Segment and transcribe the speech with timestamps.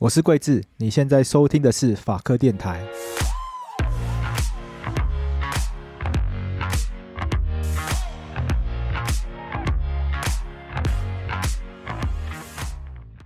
[0.00, 2.86] 我是桂智，你现在收听的是法科电台。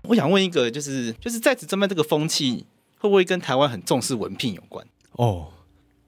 [0.05, 2.65] 我想问一个，就是就是在职专班这个风气，
[2.97, 4.87] 会不会跟台湾很重视文聘有关？
[5.11, 5.53] 哦，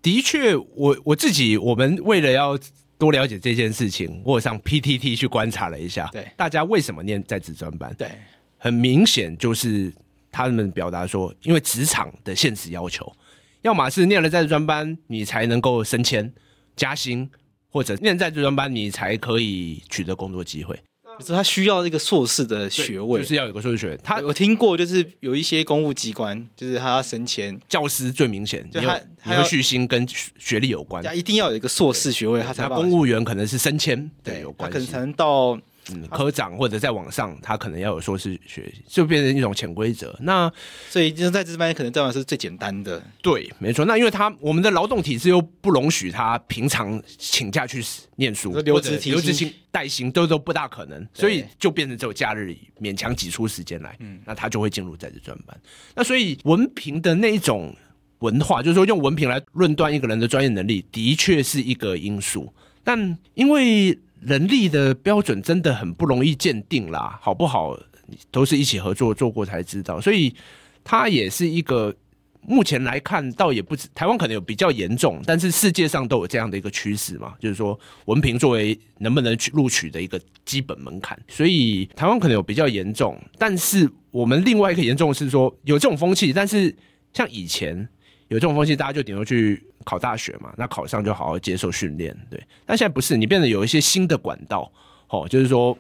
[0.01, 2.59] 的确，我我自己，我们为了要
[2.97, 7.95] 多了解这件事情，我上 PTT 去观察了一下，对，大家为什么念在职专班？
[7.99, 8.11] 对，
[8.57, 9.93] 很明显就是。
[10.35, 13.11] 他们表达说，因为职场的现实要求，
[13.63, 16.33] 要么是念了在职专班，你才能够升迁
[16.75, 17.31] 加薪，
[17.71, 20.77] 或者念在职专班，你才可以取得工作机会。
[21.21, 23.99] 就是他需要一个硕士的学位，就是要有个硕士学位。
[24.03, 30.05] 他我听过，就是有一些公务机关，就是他要升迁，教师最明显，就他他要续薪跟
[30.37, 32.69] 学历有关，他一定要有一个硕士学位，他才。
[32.69, 35.57] 公务员可能是升迁对有关他，可能才能到。
[35.93, 40.17] 嗯，科长或者在网上，他可能要有硕士学，就变成一种潜规则。
[40.23, 40.51] 那
[40.89, 43.03] 所以就是在这班可能这样是最简单的。
[43.23, 43.85] 对，没错。
[43.85, 47.85] 那因为他我们的劳动体制又不容许他平常请假去
[48.17, 53.97] 念书，留职留职薪带薪都都不大可能，所以就变成只有假日勉强挤出时间来。
[54.01, 55.59] 嗯，那他就会进入在职专班。
[55.95, 57.75] 那所以文凭的那一种
[58.21, 62.51] 文化，就是说用文凭来论断一个人的专业能力，的确是一个因素。
[62.83, 67.79] 但因为人力的标准真的很不容易鉴定啦，好不好？
[68.31, 70.35] 都是一起合作做过才知道，所以
[70.83, 71.95] 它也是一个
[72.43, 86.75] 目前来看，倒也不止台湾可能有比较严重，但是世界上都有这样的一个趋势嘛，就是说文凭作为能不能去录取的一个基本门槛，所以台湾可能有比较严重，但是我们另外一个严重是说有这种风气，但是
[87.13, 87.89] 像以前。
[88.29, 92.43] 有这种风气，大家就顶多去考大学嘛，那考上就好好接受训练，对。
[92.65, 94.73] 但现在不是，你变得有一些新的管道，
[95.09, 95.77] 哦，就是说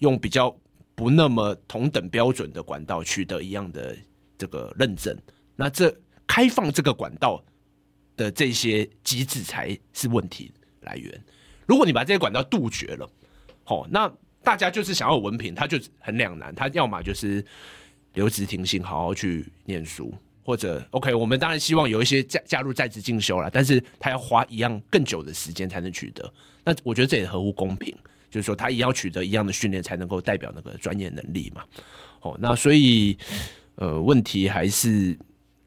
[0.00, 0.54] 用比较
[0.94, 3.96] 不那么同等标准的管道取得一样的
[4.36, 5.16] 这个认证，
[5.56, 5.94] 那这
[6.26, 7.42] 开放这个管道
[8.16, 11.24] 的这些机制才是问题来源。
[11.66, 13.10] 如果你把这些管道杜绝了，
[13.64, 17.44] 哦，那大家就是想要文凭，他就很两难，他要么就是
[18.12, 20.14] 留职停薪，好好去念书。
[20.46, 26.32] 或者，OK，我们当然希望有一些加加入在职进修了，但是他要花一样更久的时间才能取得。
[26.64, 27.92] 那我觉得这也合乎公平，
[28.30, 31.64] 就是说他也要取得一样的训练才能够代表那个专业能力嘛。
[32.20, 33.18] 哦，那所以，
[33.74, 35.18] 呃，问题还是，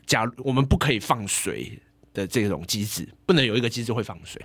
[0.05, 1.77] 假如我们不可以放水
[2.13, 4.41] 的这种机制，不能有一个机制会放水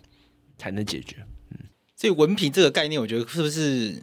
[0.59, 1.15] 才能解决。
[1.53, 1.59] 嗯，
[1.95, 4.03] 所以文凭这个概念，我觉得是不是？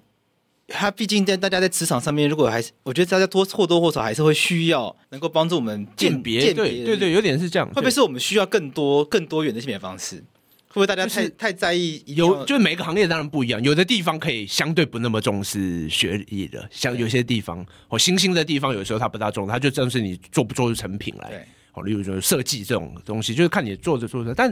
[0.71, 7.67] 他毕竟在大家在职场上面，如果还是我觉得大家多或多或少还是会需要能够帮助我们鉴别，对对对，有点是这样。
[7.69, 10.23] 会不会是我们需要更多更多元的鉴别方式？
[10.67, 12.01] 会不会大家太、就是、太在意？
[12.07, 21.29] 有，就是每个行业当然不一样，有的地方可以相对不那么重视学历的，像有些地方或新兴的地方，有时候它不大重，它就正是你做不做出成品来。
[21.29, 24.49] 对，哦，例如说设计这种东西，就是看你做着做着，但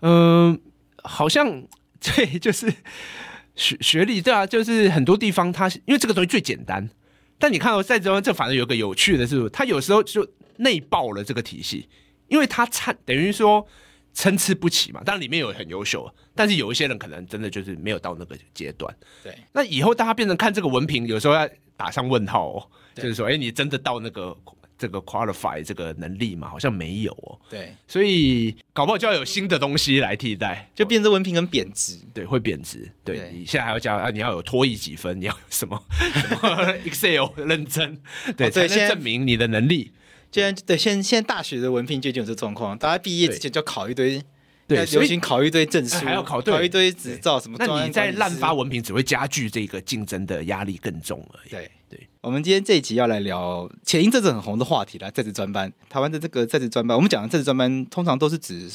[0.00, 0.58] 嗯、呃，
[1.02, 1.62] 好像
[2.00, 2.72] 对，就是。
[3.56, 6.88] 学学历对啊，就是很多地方它因为这个东西最简单，
[7.38, 10.26] 但你看到在这这反而有个有趣的是，它有时候就
[10.56, 11.88] 内爆了这个体系，
[12.28, 13.66] 因为它参等于说
[14.12, 15.02] 参差不齐嘛。
[15.04, 18.94] 当然里面有很优秀，但是有一些人可能真的就是没有到那个阶段。
[19.22, 24.36] 对，那以后大家变成看这个文凭，有时候要打上问号哦，就是说，哎，你真的到那个。
[24.76, 27.38] 这个 qualify 这个能力嘛，好像没有哦。
[27.48, 31.98] 对，所以搞不好就要有新的东西来替代，就变成文凭很贬值。
[32.12, 32.90] 对，会贬值。
[33.04, 37.98] 对，对你现在还要加啊，你要有脱译几分，你要有什么， 什么 Excel 认真，
[38.36, 39.92] 对，才能证明你的能力。
[40.32, 44.20] 现在对，现现在大学的文凭就已经有这状况，大家毕业之前就要考一堆，
[44.74, 47.56] 对，流行考一堆证书，还要考考一堆执照什么。
[47.58, 51.50] 那你在滥发文凭，只会加剧这个竞争的压力更重而已。
[51.50, 52.08] 对对。
[52.20, 55.72] 我们今天这一集要来聊前一阵子很红的话题啦，在职专班。
[55.88, 58.68] 台湾的这个在职专班，我们讲的在职专班通常都是指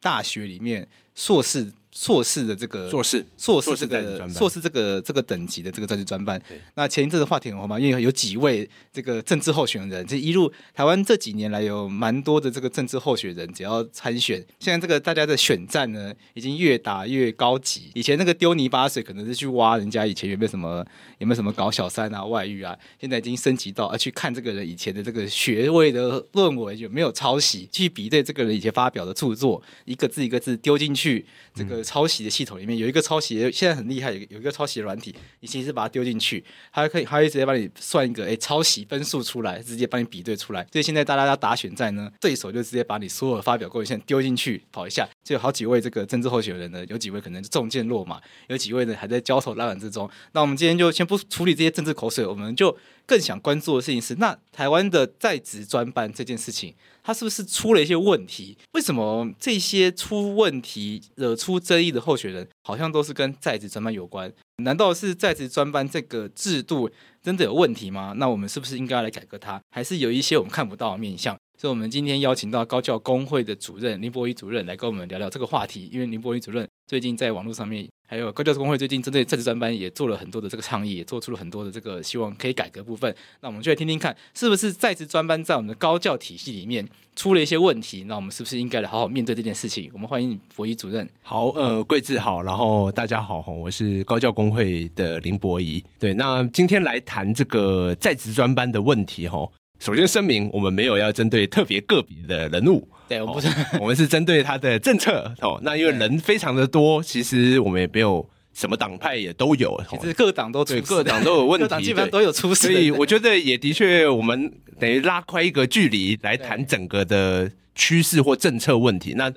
[0.00, 1.72] 大学里面硕士。
[1.94, 6.42] 硕士的这个硕士，硕士这个硕士这个这个等级的这个在职专班，
[6.74, 17.92] 那前一阵子话题很红嘛，因为有几位这个政治候选人，这一路台湾这几年来有蛮多的这个政治候选人，只要参选，现在这个大家的选战呢，已经越打越高级。
[17.94, 20.84] 以前那个丢泥巴水，可能是去挖人家以前有没有什么
[21.18, 31.24] 有没有什么搞小三啊、外遇啊，现在已经升级到啊去看这个人以前的这个学位的论文有没有抄袭，去比对这个人以前发表的著作，一个字一个字丢进去
[31.54, 31.83] 这个。
[31.84, 36.42] 抄袭的系统里面有一个抄袭，现在很厉害，有有一个抄袭软体，你其实把它丢进去，
[36.72, 40.66] 它可以，它会直接帮你算一个诶抄袭分数出来，直接帮你比对出来。
[40.72, 50.08] 所以现在大家要打选战呢，对手就直接把你所有发表过的线丢进去跑一下，就有好几位这个政治候选人呢，有几位可能中箭落马，有几位呢还在焦头烂额之中。
[50.32, 52.76] 那我们今天就先不处理这些政治口水，我们就
[53.06, 58.56] 更想关注的事情是，那台湾的在职专班这件事情，它是不是出了一些问题？
[58.72, 64.30] 为什么这些出问题、惹出争议的候选人，好像都是跟在职专班有关？
[64.58, 66.88] 难道是在职专班这个制度
[67.22, 68.14] 真的有问题吗？
[68.18, 69.60] 那我们是不是应该来改革它？
[69.70, 71.36] 还是有一些我们看不到的面向？
[71.56, 75.88] 所以，我们今天邀请到高教工会的主任林博仪主任来跟我们聊聊这个话题。
[75.92, 83.14] 因为林博仪主任最近在网络上面，还有高教工会最近针对在职专班也做了很多的这个倡议，也做出了很多的这个希望可以改革部分。
[83.40, 88.04] 那我们就来听听看，是不是在职专班在我们的高教体系里面出了一些问题？
[88.04, 89.88] 那我们是不是应该来好好面对这件事情？
[89.94, 91.08] 我们欢迎博仪主任。
[91.22, 95.82] 好，呃，贵志好，然后大家好，我是高教工会的林博仪。
[96.00, 99.48] 对，那今天来谈这个在职专班的问题，哈。
[99.80, 103.48] 首先声明，我们没有要针对特别个别的人物，对，我们不是，
[103.80, 105.60] 我们是针对他的政策哦。
[105.62, 112.68] 那因为人非常的多，其实我们也没有什么党派也都有，其实各党都对各党都有问题， 各党基本上都有出事。
[112.68, 119.14] 所以我觉得也的确，我们等于拉开一个距离来谈整个的趋势或政策问题。
[119.16, 119.30] 那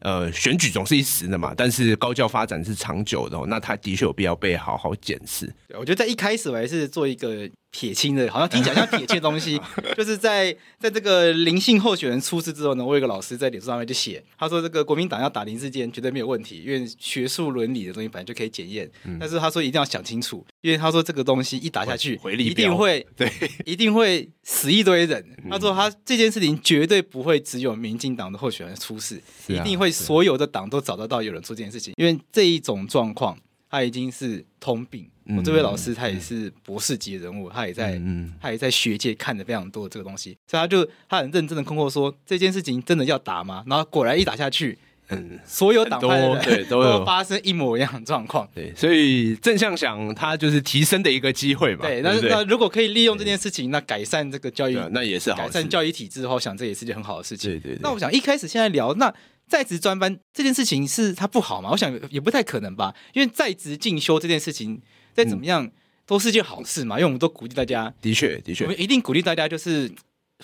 [0.00, 5.46] 呃，选举总是一时的嘛，但是高教发展是长久的，那他的确有必要被好好检视。
[5.68, 7.48] 对，我觉得在一开始我还是做一个。
[7.72, 9.58] 撇清的，好像听起来像撇清的东西，
[9.96, 23.32] 就是在在这个林姓候选人出事之后呢，我有一个老师在脸书上面就写，他说这个国民党要打林志坚绝对没有问题，因为学术伦理的东西本来就可以检验，嗯、但是他说一定要想清楚，因为他说这个东西一打下去，一定会对，
[23.64, 25.24] 一定会死一堆人。
[25.50, 29.18] 他说他这件事情绝对不会只有民进党的候选人出事，
[29.48, 33.38] 一定会所有的党都找得到有人做这件事情，因为这一种状况。
[33.74, 35.08] 他已经是通病。
[35.36, 38.00] 我这位老师他也是博士级的人物，他也在，
[38.40, 43.62] 他也在学界看的非常多的这个东西，所以他就他很认真的困惑说，这件事情真的要打吗？
[43.66, 44.78] 然后果然一打下去，
[45.08, 48.48] 嗯，所有党派对都有发生一模一样的状况。
[48.54, 51.82] 对，所以正向想，他就是提升的一个机会嘛。
[51.82, 55.38] 对，那那如果可以利用这件事情，那改善这个教育，那也是好。
[55.38, 57.50] 改善教育体制的话，我想这也是件很好的事情。
[57.50, 57.78] 对对。
[57.80, 59.12] 那我想一开始现在聊那。
[59.48, 61.68] 在职专班这件事情是它不好吗？
[61.70, 64.80] 我想也不太可能吧，因为在职进修这件事情
[65.14, 65.70] 再怎么样
[66.06, 69.90] 都是件好事嘛，因为我们都鼓励大家，的确的确，我们一定鼓励大家就是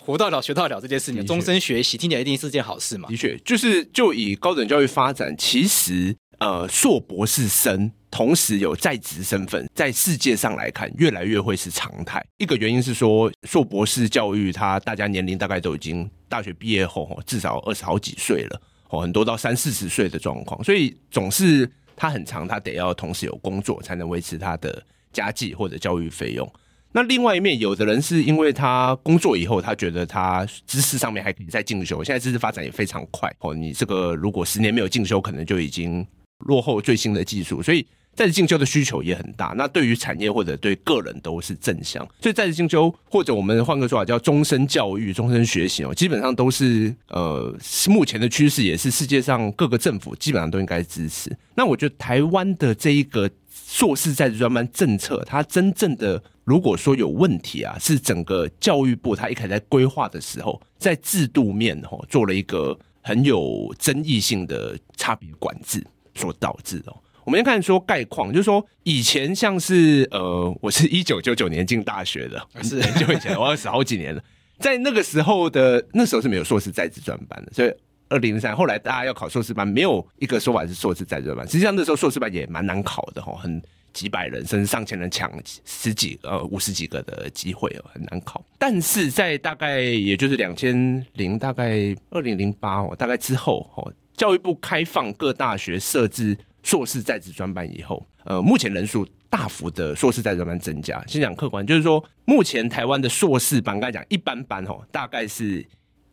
[0.00, 3.08] 活到老学到老这件事情，终身学习听起来一定是件好事嘛。
[3.08, 12.24] 的确，就是就以高等教育发展，其实呃硕博士生同时有在职身份，在世界上来看越来越会是常态。
[12.38, 18.62] 一个原因是说硕博士教育，他大家年龄大概都已经大学毕业后至少二十好几岁了。
[18.90, 26.50] 哦，很多到三四十岁的状况，所以总是他很长，他得要同时有工作才能维持他的家计或者教育费用。
[26.92, 32.02] 那另外一面，有的人是因为他工作以后，他觉得他知识上面还可以再进修。
[32.04, 36.06] 现在知识发展也非常快，哦，你这个如果十年没有进修，可能就已经
[36.46, 37.84] 落后最新的技术，所以。
[38.18, 47.56] 在职进修的需求也很大，那对于产业或者对个人都是正向，所以在职进修或者我们换个说法叫终身教育、终身学习哦，基本上都是呃
[47.86, 51.30] 目前的趋势，也是世界上各个政府基本上都应该支持。
[51.54, 65.86] 那我觉得台湾的这一个硕士在职专班政策，它真正的如果说有问题啊，是整个教育部它一开始在规划的时候，在制度面哦做了一个很有争议性的差别管制
[66.16, 66.92] 所导致的。
[67.28, 74.24] 我们先看说概况，就是说以前像是呃，我是一九九九年进大学的，是 很久以前，我二十好几年了。
[74.58, 77.70] 在那个时候的那时候是没有硕士在职专班的，所以
[78.08, 81.46] 二零零三后来大家要考硕士班，没有一个说法是硕士在职专班。
[81.46, 83.60] 实际上那时候硕士班也蛮难考的哈，很
[83.92, 85.30] 几百人甚至上千人抢
[85.66, 88.42] 十几呃五十几个的机会哦，很难考。
[88.58, 96.34] 但是在大概也就是两千零大概二零零八哦，大概之后哦，教育部开放各大学设置。
[96.68, 101.02] 硕士在职专班以后，呃，目前人数大幅的硕士在职专班增加。
[101.06, 105.66] 先讲客观，就是说，目前台湾的硕士班，刚才讲一般班哦，大概是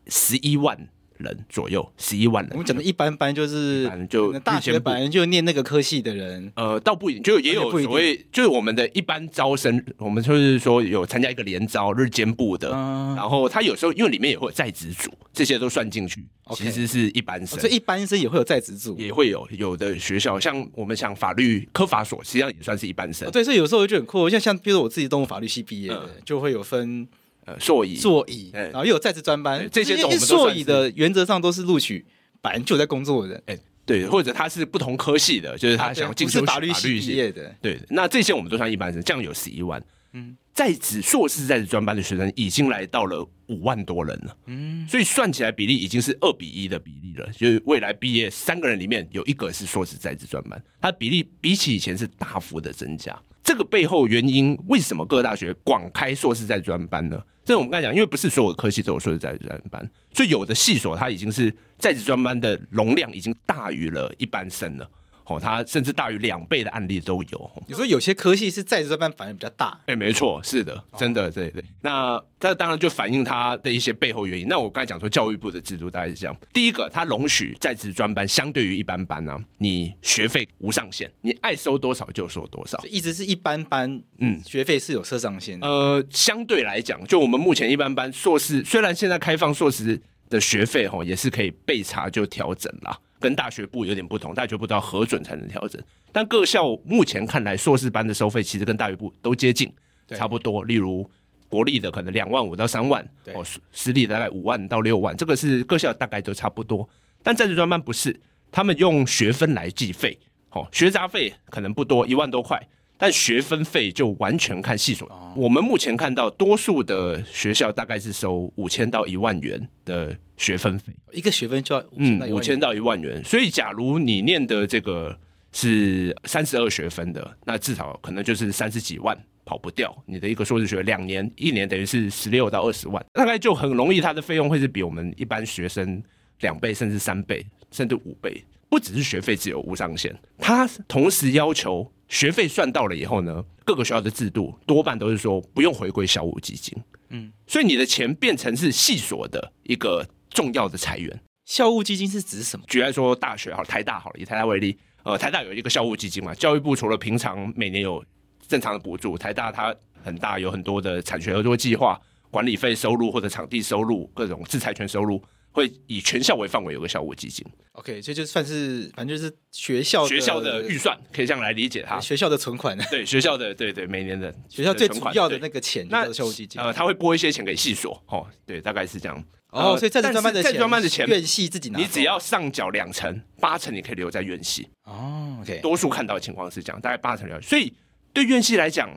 [0.07, 0.77] 十一万。
[1.17, 2.51] 人左右，十一万人。
[2.53, 23.29] 我们讲的一般般就是就大学本来就念那个科系的人，呃，倒不一定，就也有所谓，就是我们的一般招生，我们就是说有参加一个联招日间部的，嗯、然后他有时候因为里面也会有在职组，这些都算进去，其实是一般生，所以一般生也会有在职组，也会有有的学校，像我们像法律科法所，实际上也算是一般生。
[23.31, 27.07] 对，所以有时候就很酷，像像比如说我自己动物法律系毕业的，嗯、就会有分。
[27.45, 32.03] 呃，硕乙，硕乙，然后又有在职专班，这些种座椅的原则上都是录取
[32.41, 39.79] 本来就在工作的人，哎，对，或者他是不同科系的，就是他想进修法律系毕业的，对，那这些我们都算一般生，这样有十一万，
[40.13, 53.15] 嗯，在职硕士在职专班的学生已经来到了五万多人了，嗯，所以算起来比例已经是二比一的比例了，就是未来毕业三个人里面有一个是硕士在职专班，它的比例比起以前是大幅的增加。
[53.45, 57.21] 这个背后原因，为什么各个大学广开硕士在专班呢？
[57.45, 64.89] 这我们刚才讲，因为不是所有的科系都有硕士在专班，所以有的系所它已经是在职专班的容量已经大于了一般生了。
[65.25, 67.51] 哦，它甚至大于两倍的案例都有。
[67.67, 69.79] 你说有些科系是在职专班反应比较大？
[69.87, 71.63] 哎，没错，是的，真的，对对。
[71.81, 74.47] 那这当然就反映它的一些背后原因。
[74.47, 82.79] 那我刚才讲说，教育部的制度大概是这样：第一个，它容许在职专班相对于一般班呢、啊，你学费无上限，你爱收多少就收多少。
[82.87, 85.67] 一直是一般班，嗯，学费是有设上限的。
[85.67, 92.95] 呃，相对来讲，就我们目前一般班硕士，虽然现在开放硕士的学费哈，也是可以被查就调整啦。
[93.19, 95.81] 跟大学部有点不同，大学部都要核准才能调整，
[96.11, 99.71] 但各校目前看来，硕士班的收费其实跟大学部都接近，
[100.09, 100.63] 差不多。
[100.63, 101.09] 例如
[101.49, 103.03] 国立的可能两万五到三万，
[103.33, 106.87] 哦，私立大概五万到六万，这个是各校大概都差不多。
[107.23, 108.19] 但在职专班不是，
[108.51, 110.17] 他们用学分来计费，
[110.51, 112.61] 哦，学杂费可能不多，一万多块。
[112.97, 115.09] 但学分费就完全看系所。
[115.35, 123.21] 我们目前看到，多数的学校大概是收五千到一万元的学分费，一个学分就要嗯五千到一万元。
[123.23, 125.17] 所以，假如你念的这个
[125.51, 129.93] 是三十二学分的，那至少可能就是三十几万跑不掉。
[130.05, 136.01] 你的一个硕士学两年，一年等于是十六到二十万，大概就很容易，它的费用会是比我们一般学生
[136.39, 138.41] 两倍，甚至三倍，甚至五倍。
[138.69, 141.91] 不只是学费只有无上限，它同时要求。
[142.07, 146.77] 学费算到了以后呢，各个学校的制度多半都是说不用回归校务基金，
[147.09, 151.21] 嗯，所以你的钱变成是系所的一个重要的财源。
[151.45, 152.65] 校务基金是指什么？
[152.67, 158.03] 举例来说，大学好，台大好了，以台大为例，呃，台大有一个校务基金嘛，教育部除了平常每年有
[158.47, 165.21] 正常的补助，台大它很大，有很多的产学合作计划、管理费收入或者场地收入、各种制裁权收入。
[165.55, 171.97] 会以全校为范围有个校务基金，OK，这就算是反正就是学校学校的预算，可以这样来理解它。
[171.97, 179.23] 学校的存款，对学校的对对每年的学校最主要的那个钱，那校务基金，呃，他会拨一些钱给系所，哦，对，大概是这样。
[179.51, 184.67] 哦，所以在职专班的在职专班的钱，院系自己拿，你只要上缴两成，八成你可以留在院系。
[184.83, 187.39] 哦，OK，多数看到的情况是这样，大概八成留。
[187.39, 187.71] 所以
[188.11, 188.89] 对院系来讲，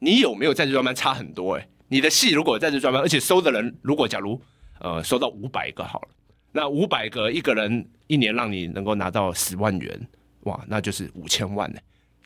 [0.00, 1.54] 你有没有在职专班差很多？
[1.54, 4.42] 哎，你的系如果在职专班，而且收的人如果假如
[4.82, 6.08] 呃收到五百个好了。
[6.52, 10.08] 那五百个一个人一年让你能够拿到十万元，
[10.42, 11.80] 哇，那就是五千万呢。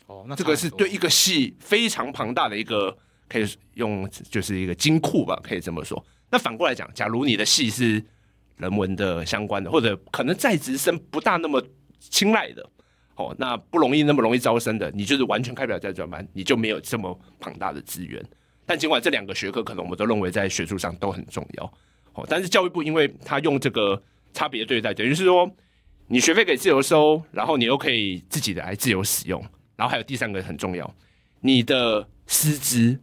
[0.06, 2.96] 哦，那这个是对一个系非常庞大的一个，
[3.28, 6.04] 可以用就是一个金库吧，可以这么说。
[6.30, 8.02] 那反过来讲，假如你的系是
[8.56, 11.62] 人文的相关的，或者可能在职生不大那么
[12.00, 12.68] 青睐的，
[13.14, 18.24] 哦，那不容易那么容易招生的，你就是完全开不了在专班，你就没有这么庞大的资源。
[18.64, 21.72] 但尽管这两个学科可能我们都认为在学术上都很重要，
[22.16, 24.02] 哦，但是教育部因为他用这个。
[24.32, 25.50] 差别对待，等于是说，
[26.08, 29.42] 你学费可以自由收，然后你又可以自己的来自由使用，
[29.76, 30.94] 然后还有第三个很重要，
[31.40, 33.00] 你的师资，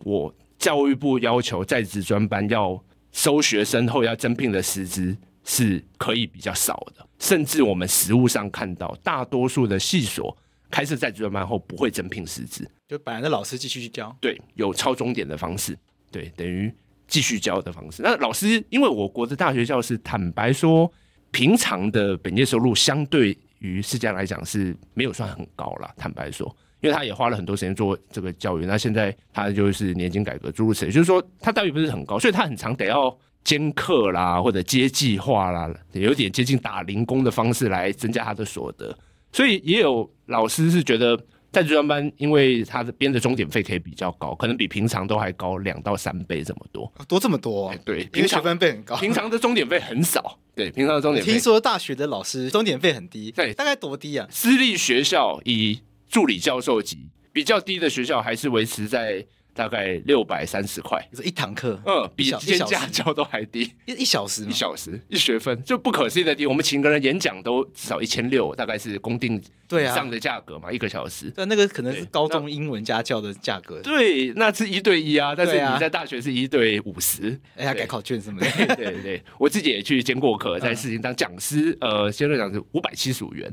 [0.00, 2.78] 我教育部要求在职专班要
[3.10, 10.36] 收学生后要增聘的师资是可以比较少的，甚至我们实务上看到，大多数的系所
[10.70, 15.74] 开设在职专班后不会增聘师资，就本来的老师继续去教，对，有超终点的方式，
[16.10, 16.70] 对，等于。
[17.06, 18.02] 继续教的方式。
[18.02, 20.90] 那老师，因为我国的大学教师，坦白说，
[21.30, 25.90] 平常的本业收入相对于世界来讲是没有算很高了。
[25.96, 26.46] 坦白说，
[26.80, 28.66] 因为他也花了很多时间做这个教育。
[28.66, 38.96] 那现在他就是年金改革诸如此类，就是说他待遇不是很高，所以他很常得要兼课啦，或者接计划啦，有点接近打零工的方式来增加他的所得。
[39.32, 41.18] 所以也有老师是觉得。
[41.56, 47.74] 在职专班，因为他的编的终点费可以比较高，可能比平常都还高两到三倍这么多，多这么多、啊？
[47.82, 50.38] 对，平常学分费很高，平常的终点费很少。
[50.54, 51.32] 对，平常的终点费。
[51.32, 54.28] 听说大学的老师终点费很低，对，大概多低啊？
[54.30, 59.24] 私立学校以助理教授级，比较低的学校还是维持在。
[59.56, 65.60] 大概六百三十块，是一堂课，嗯，比兼家教都还低，一一小时，一小时一学分。
[65.64, 66.46] 就不可思议的低。
[66.46, 69.94] 我们请个人演讲都至少一千六，大概是公定对啊。
[69.94, 71.32] 上的价格嘛，一个小时。
[71.34, 73.80] 但那个可能是高中英文家教的价格。
[73.80, 78.46] 对，那是一对一啊，但是你在大学是一对五十，哎呀，改考卷什么的。
[78.76, 83.50] 对对对，我自己也去兼过课，在事情当讲师，呃，兼任讲是五百七十五元。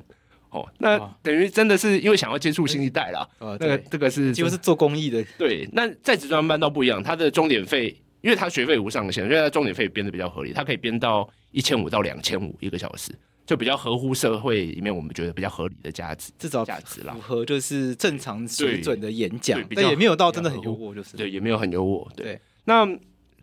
[0.54, 3.28] 哦，那等于真的是因为想要接触新一代啦。
[3.40, 5.24] 呃，那个这个是几乎是做公益的。
[5.38, 7.88] 对，那在职专班倒不一样，他的钟点费，
[8.22, 13.12] 因为他学费无上限，所以他钟点费编的比较合理，他可以编到一千五到两千五一个小时，
[13.46, 22.08] 就比较合乎社会里面我们觉得比较合理的价值，至少价值啦，符合就是正常水准的演讲，但也没有到真的很优渥，就是对，也没有很优渥。
[22.16, 22.88] 对，对那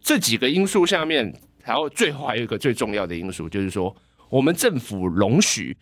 [0.00, 3.94] 这几个因素下面，然后最后还有一个最重要的因素，就是说
[4.28, 5.76] 我们政府容许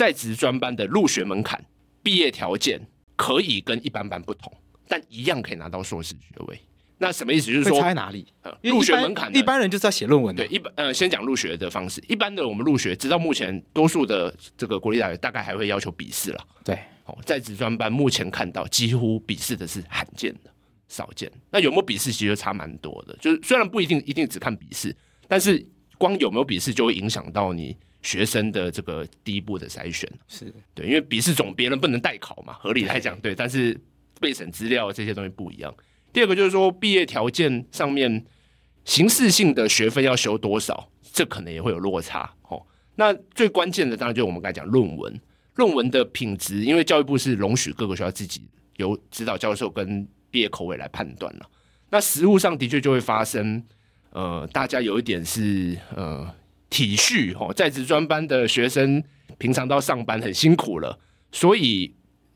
[0.00, 1.62] 在职专班的入学门槛、
[2.02, 2.80] 毕业条件
[3.16, 4.50] 可以跟一般班不同，
[4.88, 6.58] 但一样可以拿到硕士学位。
[6.96, 7.52] 那什么意思？
[7.52, 8.26] 就是说差在哪里？
[8.40, 10.42] 呃入学门槛，一般人就是要写论文的。
[10.42, 12.02] 对，一般呃，先讲入学的方式。
[12.08, 16.46] 一般的我们入学，直到目前，多数的这个国立大学大概还会要求笔试了。
[16.64, 20.50] 对，哦，在职专班目前看到几乎笔试的是罕见的、
[20.88, 21.30] 少见。
[21.50, 23.14] 那有没有笔试，其实差蛮多的。
[23.20, 24.96] 就是虽然不一定一定只看笔试，
[25.28, 25.62] 但是
[25.98, 30.10] 光有没有笔试就会影响到你学生的这个第一步的筛选。
[30.28, 33.78] 是对，因为笔试总别人不能代考嘛，合理来讲对，但是
[34.20, 35.74] 备审资料这些东西不一样。
[36.12, 38.24] 第二个就是说，毕业条件上面
[38.84, 42.28] 形式性的学分要修多少，这可能也会有落差。
[42.48, 42.60] 哦，
[42.96, 45.20] 那最关键的当然就是我们刚才讲论文，
[45.54, 48.42] 论文的品质，因为教育部是容许各个学校自己
[48.76, 51.48] 由指导教授跟毕业口味来判断了。
[51.90, 53.62] 那实务上的确就会发生，
[54.10, 56.28] 呃，大家有一点是呃
[56.70, 59.04] 体恤哦，在职专班的学生
[59.36, 60.98] 平常到上班很辛苦了，
[61.30, 61.92] 所以。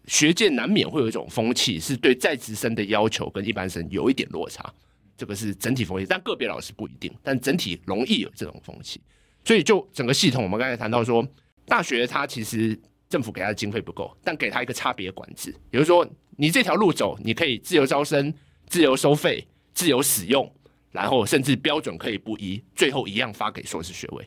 [0.07, 4.71] 学界难免会有一种风气，是对在职生的要求跟一般生有一点落差，
[5.17, 9.01] 这个是整体风气，但个别老师不一定，但整体容易有这种风气。
[9.47, 11.27] 所以就整个系统，我们刚才谈到说，
[11.65, 18.31] 大学它其实政府给它的经费不够，但给它一个差别管制，比如说你这条路走，你可以自由招生、
[18.67, 20.55] 自由收费、自由使用，
[20.95, 24.25] 然后甚至标准可以不一，最后一样发给硕士学位。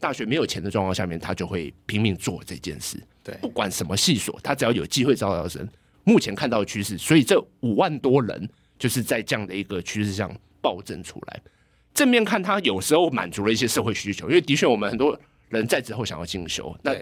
[0.00, 3.00] 大学没有钱的状况下面，他就会拼命做这件事。
[3.22, 5.64] 对，不管什么系所，他只要有机会招到生，
[6.02, 8.48] 目前看到的趋势，所以这五万多人
[8.80, 11.40] 就是在这样的一个趋势上暴增出来。
[11.94, 15.16] 正面看，他有时候满足了一些社会需求，因为的确我们很多
[15.50, 16.92] 人在之后想要进修，那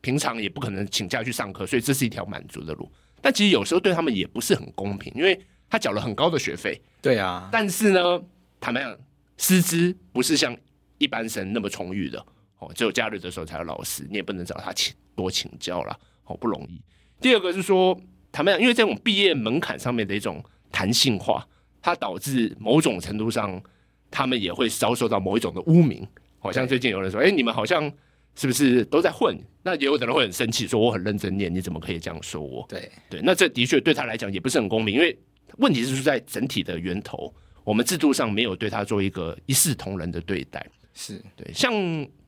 [0.00, 2.88] 平常也不可能请假去上课，所以这是一条满足的路。
[3.20, 6.80] 但其实有时候对他们也不是很公平，因为他缴了很高的学费。
[7.02, 8.22] 对啊，但是呢，
[8.64, 8.96] 坦白讲，
[9.36, 10.56] 师资不是像
[10.96, 12.18] 一般生那么充裕的
[12.58, 12.72] 哦。
[12.74, 15.94] 只有假日的时候才有老师，你也不能找他请多请教了，
[16.24, 16.80] 哦不容易。
[17.20, 17.94] 第二个是说，
[18.32, 20.42] 他们因为这种毕业门槛上面的一种
[20.72, 21.46] 弹性化，
[21.82, 23.62] 它导致某种程度上，
[24.10, 26.02] 他们也会遭受到某一种的污名。
[26.38, 27.92] 好像最近有人说，哎、欸，你们好像
[28.34, 29.38] 是不是都在混？
[29.62, 32.64] 那也有的人会很生气，说我很认真念，你怎么可以这样说我？
[32.66, 35.14] 对对，那这的确对他来讲也不是很公平，因为
[35.58, 37.30] 问题是出在整体的源头，
[37.64, 40.64] 我们制度上没有对他做一个一视同仁的对待。
[40.94, 41.72] 是对，像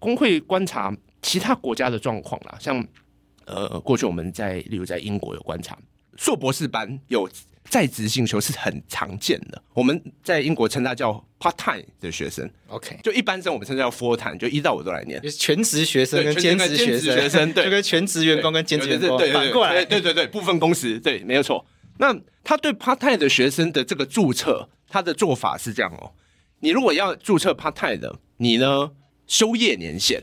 [0.00, 2.84] 工会观察其他国家的状况啦，像
[3.44, 5.78] 呃，过去我们在例如在英国有观察，
[6.16, 7.30] 硕博士班有
[7.68, 9.62] 在职进修是很常见的。
[9.72, 21.64] 我们在英国称它叫 part time 的学生，OK，就一般生我们称叫 full time，就一到五都来念，就是全职学生跟兼职学生，学生对，就跟全职员工跟兼职员工反过来，对对对，部分工时，对，没有错。
[21.98, 26.12] 那他对 part time 的学生的这个注册，他的做法是这样哦，
[26.60, 28.18] 你如果要注册 part time 的。
[28.38, 28.90] 你呢？
[29.26, 30.22] 修业年限，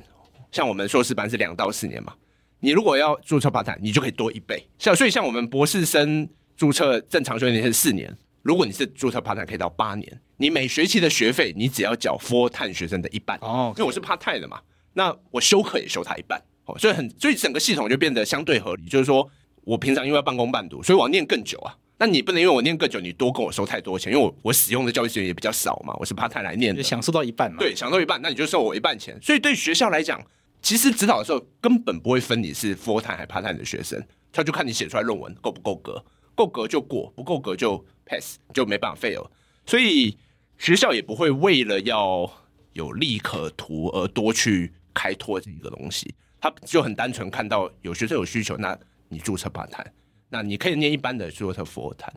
[0.51, 2.13] 像我们硕士班是两到四年嘛。
[2.59, 4.63] 你如果要注册 part time，你就可以多一倍。
[4.77, 10.21] 像所以像我们博士生注册正常修业年限是四年，如果你是注册 part time，可以到八年。
[10.37, 13.73] 你每学期的学费，你只要缴 full time 学生的一半哦。
[13.75, 14.61] 因为我是 part time 的嘛，
[14.93, 16.39] 那我修课也修他一半。
[16.65, 18.85] 哦，所以很所以整个系统就变得相对合理。
[18.85, 19.27] 就是说
[19.63, 21.75] 我平常因为要半工半读，所以我要念更久啊。
[22.03, 27.55] 那你不能因为我念更久，你多跟我收太多钱，因为我我使用的教育资源也比较少嘛，我是 part time 来念的，享受到一半嘛。
[27.57, 29.17] 对，享受一半，那你就收我一半钱。
[29.21, 30.21] 所以对学校来讲，
[30.61, 36.03] 其实指导的时候根本不会分你是 full time 还 part time 的学生，他就看你写出来论文够不够格，
[36.35, 39.25] 够格就过，不够格就 pass，就没办法 fail。
[39.65, 40.17] 所以
[40.57, 42.29] 学校也不会为了要
[42.73, 49.89] 有利可图而多去开拓这一个东西，他就很单纯看到有学生有需求，那你注册 part time。
[50.33, 52.11] 那你可以念一般的说特佛坛，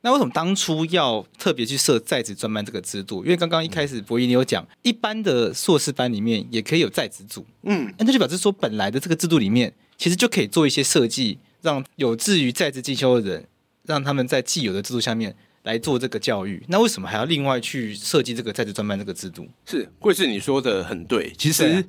[0.00, 3.22] 那为什么当初要特别去设在职专班这个制度？
[3.24, 13.46] 因为刚刚一开始博仪你有讲，一般的硕士班里面也可以有在职组，嗯，那就表示说本来的这个制度里面，其实就可以做一些设计，让有志于在职进修的人，
[13.84, 16.64] 让他们在既有的制度下面来做这个教育。
[16.68, 19.46] 那为什么还要另外去设计这个在职专班这个制度？
[19.66, 21.84] 是贵是你说的很对，其实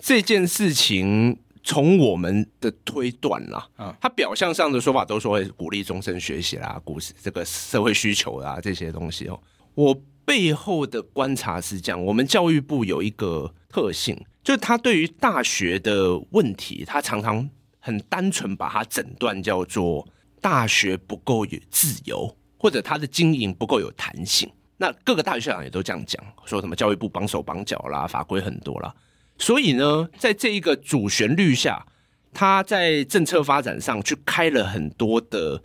[0.00, 1.38] 这件事情。
[1.68, 9.38] 从我们的推断啦，啊，他表象上的说法都说会鼓励终身学习啦，鼓励这个社会需求啦这些东西哦。
[9.74, 17.50] 我背后的观察是这样，我们教育部有一个特性，就是他对于大学的问题，他常常
[17.80, 20.06] 很单纯把它诊断叫做
[20.40, 24.48] 大学不够有自由，或者他的经营不够有弹性。
[24.76, 28.94] 那各个大学校长也都这样讲，说什么教育部绑手绑脚啦，法规很多啦。
[29.38, 31.86] 所以呢，在这一个主旋律下，
[32.32, 35.62] 他在政策发展上去开了很多的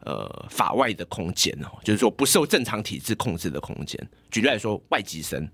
[0.00, 3.98] 呃法外的空间哦，就是说不受正常体制控制的空间。
[4.30, 5.48] 举例来说，外籍生。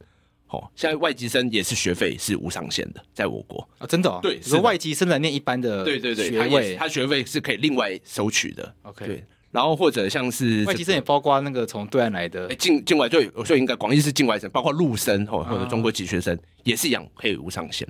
[0.50, 8.74] 哦，现在外籍生也是学费是无上限的，在我国啊，真的哦，对，是外籍生来念一般的，对对对，学位，他学费是可以另外收取的。
[8.80, 17.86] OK，对，然后或者像是外籍生也包括那个从对岸来的，境境外对，我说应该广义是境外生，包括陆生或或者中国籍学生也是一样可以无上限。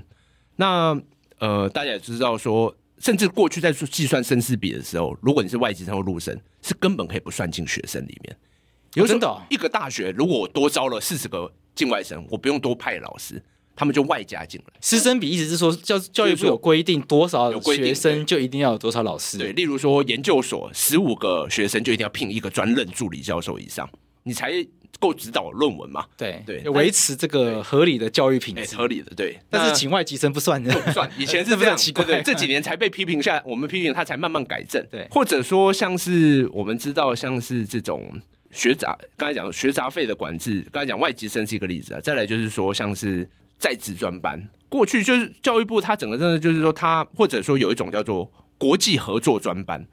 [0.57, 1.01] 那
[1.39, 8.37] 呃，大家也知道说，甚至过去在计算生死比的时候，如果你是外籍生或陆生，是根本可以不算进学生里面。
[8.95, 11.53] 有真的，一个大学如果我多招了四十个。
[11.75, 13.41] 境外生，我不用多派老师，
[13.79, 14.73] 他们就外加进来。
[14.81, 19.39] 师生比意思是说，教教育部有规定多少学生就一定要有多少老师。
[19.39, 23.89] 对，例如说研究所十五个学生就一定要聘一个专任助理教授以上，
[24.25, 24.53] 你才
[24.99, 26.05] 够指导论文嘛？
[26.17, 29.39] 对对，维持这个合理的教育品质，合理的对。
[29.49, 31.09] 但是请外籍生不算的， 不算。
[31.17, 34.85] 以前是 非常奇怪，这几年才被批评下，我们批评他才慢慢改正。
[34.91, 38.21] 对，或者说像是我们知道，像是这种。
[38.51, 42.01] 学杂，刚才讲学杂费的管制，刚才讲外籍生是一个例子啊。
[42.01, 49.85] 再来就是说，像是在职专班，过去就是教育部它整个真的就是说，它或者说有一种叫做国际合作专班，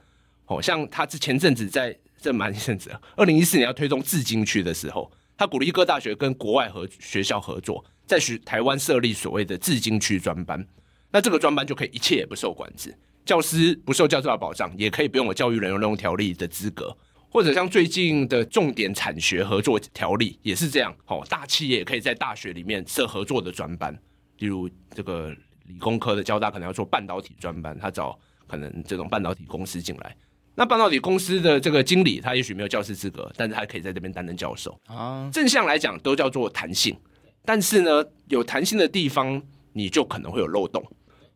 [0.45, 10.65] 哦，像他之前阵子在这蛮一阵子，二零一四年要推动自经区的时候，他鼓励各大学跟国外和学校合作，在学台湾设立所谓的自经区专班，
[11.11, 16.95] 那这个专班就可以一切也不受管制，教师不受教师法保障，也可以不用有教育人员用条例的资格。
[17.29, 23.93] 或者像最近的重点产学合作条例也是这样，哦，大企业也可以在大学里面设合作的专班，
[24.37, 25.29] 例如这个
[25.65, 30.15] 理工科的交大可能要做半导体专班，他找可能这种半导体公司进来，
[30.55, 35.29] 那半导体公司的这个经理他也许没有教师资格，但是他可以在这边担任教授啊。
[35.33, 36.97] 正向来讲都叫做弹性，
[37.43, 39.41] 但是呢，有弹性的地方
[39.73, 40.81] 你就可能会有漏洞，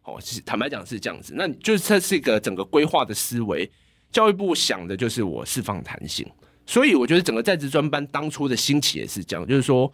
[0.04, 3.70] 哦，坦白讲是这样子，那就是这是一个整个规划的思维。
[4.12, 6.26] 教育部想的就是我释放弹性，
[6.66, 9.92] 所以我觉得整个在职专班当初的兴起也是这样，就是说，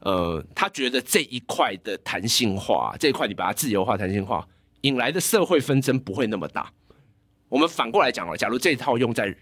[0.00, 4.46] 呃，他觉得这一块的弹性化，这一块你把它自由化、弹性化，
[4.82, 6.70] 引来的社会纷争不会那么大。
[7.48, 9.34] 我们反过来讲哦，假如这一套用在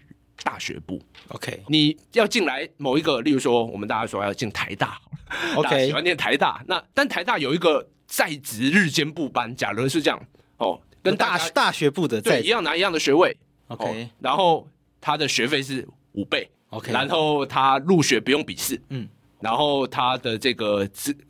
[0.43, 4.99] 大学部，OK，你要进来某一个，例如说我们大家说要进台大
[5.55, 10.19] ，OK，喜欢念台大，那但台大有一个在职日间部班，假如是这样，
[10.57, 13.37] 哦，跟大大学部的对一样拿一样的学位。
[13.69, 14.67] OK，、哦、然后
[15.01, 19.07] 他的学费是五倍，OK，然后他入学不用笔试，嗯，
[19.39, 20.87] 然后他的这个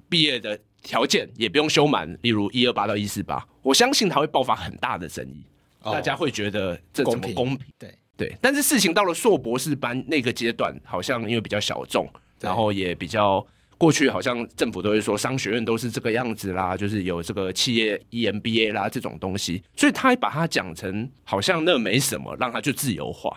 [0.10, 5.43] 毕业的条件也不用修满，例如一二八到一四八，我相信他会爆发很大的争议，
[5.84, 7.36] 哦、大家会觉得这怎么公平？
[7.36, 7.65] 公平？
[7.78, 7.95] 对。
[8.17, 12.06] 对，但是事情到了硕博士班那个阶段，好像因为比较小众，
[12.41, 13.45] 然后也比较。
[13.80, 23.36] 过去好像政府都会说商学院都是这个样子啦，就是有这个企业 EMBA 啦这种东西，所以他把它讲成好像那没什么，让他就自由化，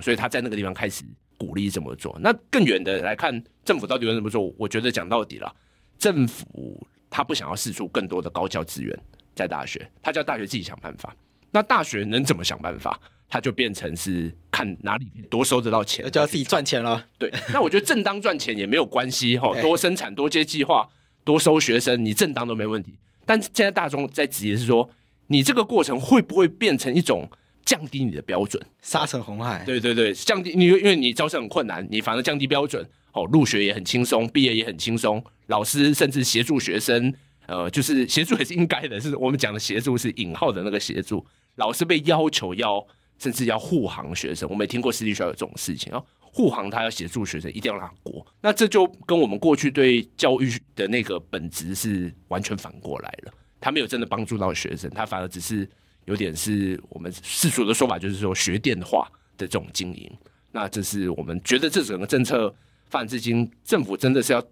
[0.00, 1.02] 所以他在那个地方开始
[1.36, 2.16] 鼓励这么做。
[2.22, 4.54] 那更远的来看，政府到底为什么做？
[4.56, 5.52] 我觉得讲到底了，
[5.98, 8.96] 政府他不想要释出更多的高教资源
[9.34, 11.12] 在大学，他叫大学自己想办法。
[11.50, 12.96] 那大学能怎么想办法？
[13.30, 17.06] 他就变成是看哪里多收得到钱，就要自己赚钱了。
[17.16, 20.88] 对，那我觉得正当赚钱也没有关系 哈，多生产、多接计划、
[21.22, 22.98] 多收学生，你正当都没问题。
[23.24, 24.90] 但现在大众在质疑是说，
[25.28, 27.30] 你这个过程会不会变成一种
[27.64, 29.62] 降低你的标准，沙尘红海？
[29.64, 37.14] 对对对，降低你，因为你招生很困难，你反而降低标准，哦，入学也很轻松，毕业也很轻松，老师甚至协助学生，
[37.46, 42.84] 呃，就是协助也是应该的，是我们讲的协助是引号的那个协助，老师被要求要。
[43.20, 46.02] 甚至要护航学生，我没听过私立学校有这种事情啊。
[46.32, 48.26] 护航他要协助学生，一定要让他过。
[48.40, 53.32] 那这就跟我们过去对教育的那个本质是完全反过来了。
[53.60, 55.68] 他没有真的帮助到学生，他反而只是
[56.06, 59.06] 有点是我们世俗的说法，就是说学电化
[59.36, 60.10] 的这种经营。
[60.52, 62.54] 那这是我们觉得这整个政策
[62.86, 64.42] 发展至今，政府真的是要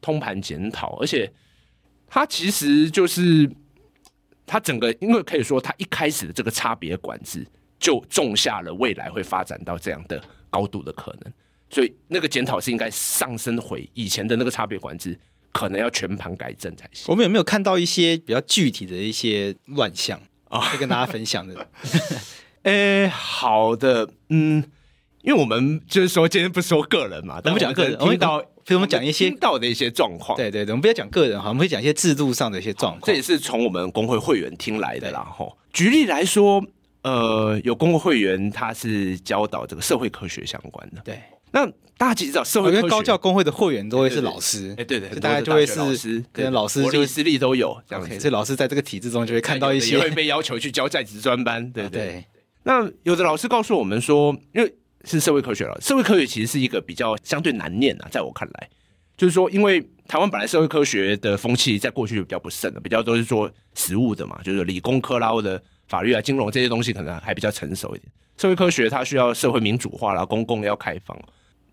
[0.00, 1.30] 通盘检讨，而且
[2.06, 3.50] 他其实就是
[4.46, 7.44] 他整个，因为可以说他一开始的这个差别管制。
[7.84, 10.18] 就种下了未来会发展到这样的
[10.48, 11.30] 高度的可能，
[11.68, 15.20] 所以那个检讨是应该上升回以前的那个差别管制，
[15.52, 17.04] 可能要全盘改正才行。
[17.08, 20.18] 我们有没有看到一些比较具体的一些乱象
[20.48, 20.60] 啊？
[20.60, 21.54] 会跟大家分享的？
[22.62, 24.64] 哎、欸，好的，嗯，
[25.20, 30.38] 因为我们就是说今天不说个人嘛，我们讲个人，听到，所以我们讲一些听到的一些状况。
[30.38, 33.02] 对对对，我们不要讲个人哈，我们会讲一些制度上的一些状况。
[33.04, 35.20] 这也是从我们工会会员听来的啦。
[35.36, 36.64] 吼，举例来说。
[37.04, 41.00] 呃，有工会会员，他是教导这个社会科学相关的。
[41.04, 41.64] 对，那
[41.96, 52.06] 大家其实知道，社会科学因为高教工会的会员都会是老师，哎，对对，大家就会是老师，跟老师就私立都有这样子，所以老师在这个体制中就会看到一些，也会被要求去教在职专班，对对。
[52.06, 52.24] 对
[52.66, 58.70] 那有的老师告诉我们说，因为是社会科学了，社会科学其实是一个比较相对难念啊，在我看来，
[59.18, 68.12] 就是说，因为台湾本来社会科学的风气在过去就比较不盛的，比较都是做实务的嘛，就是理工科啦或者法律啊、金融这些东西可能还比较成熟一点。
[68.36, 71.18] 社会科学它需要社会民主化啦，公共要开放，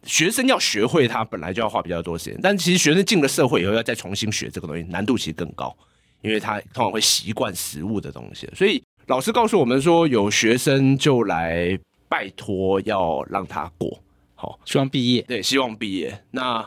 [0.03, 5.75] 学生要学会它本来就要花比较多时间，但其实学生进了社会以后要再重新学这个东西，难度其实更高，
[6.21, 8.81] 因为他通常会习惯实物的东西，所以。
[9.07, 13.99] 老师告诉我们说，有学生就来拜托要让他过，
[14.35, 15.23] 好，希望毕业。
[15.23, 16.23] 对，希望毕业。
[16.29, 16.65] 那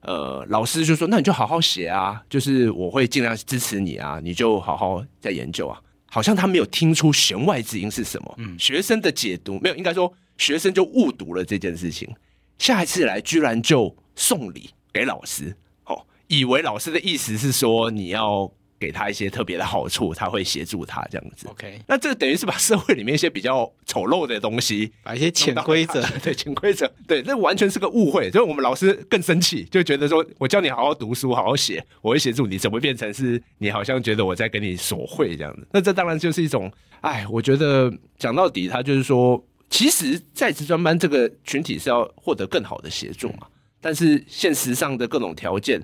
[0.00, 5.78] 呃，老师就说，那你就好好写啊，就是我会尽量支持你啊，你就好好再研究啊。
[6.14, 12.08] 好像他没有听出弦外之音是什么，嗯，学生的解读没有，应该说学生就误读了这件事情。
[12.56, 18.48] 下一次来，居然就送礼给老师，哦，以为老师的意思是说你要。
[18.78, 21.48] 给他一些特别的好处，他会协助他这样子。
[21.48, 28.30] OK，那这等于是把社会里面一些比较丑陋的东西，把一些潜规则， 对潜规则，对，这完全是个误会。
[28.30, 35.66] 就是我们老师更生气，就觉得说我教你好好读书，好好写，我会协助你，怎么变成是你好像觉得我在跟你索贿这样子？
[35.72, 43.46] 那这当然就是一种，哎，我觉得讲到底，他就是说，其实在职专班这个群体是要获得更好的协助嘛，
[43.80, 45.80] 但是现实上的各种条件。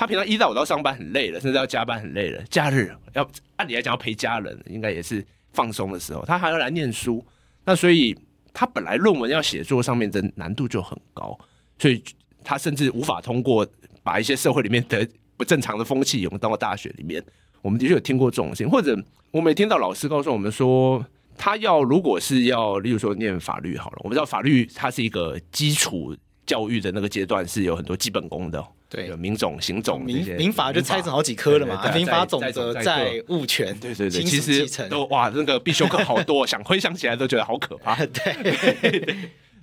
[0.00, 2.42] 他平常一到五都上班很累了，甚至要加班很累了。
[2.48, 6.24] 假日要按理来讲要陪家人，应该也是放松的时候。
[6.24, 7.22] 他还要来念书，
[7.66, 8.16] 那所以
[8.54, 11.38] 他本来论文要写作上面的难度就很高，
[11.78, 12.02] 所以
[12.42, 13.66] 他甚至无法通过
[14.02, 17.22] 把一些社会里面的不正常的风气涌到大学里面。
[17.60, 18.98] 我们的确有听过这种事情，或者
[19.30, 21.04] 我们也听到老师告诉我们说，
[21.36, 26.16] 他要如果是要，例如说念法律好了，我们知道法律它是一个基础
[26.50, 28.60] 教育的那个阶段，是有很多基本功的。
[28.88, 31.80] 对，有民种、刑种、民民法就拆成好几科了嘛。
[31.94, 37.94] 民法总则、债务权，对对对，其实都哇，那个必修课好多， 想回想起来都觉得好可怕。
[38.06, 39.14] 对，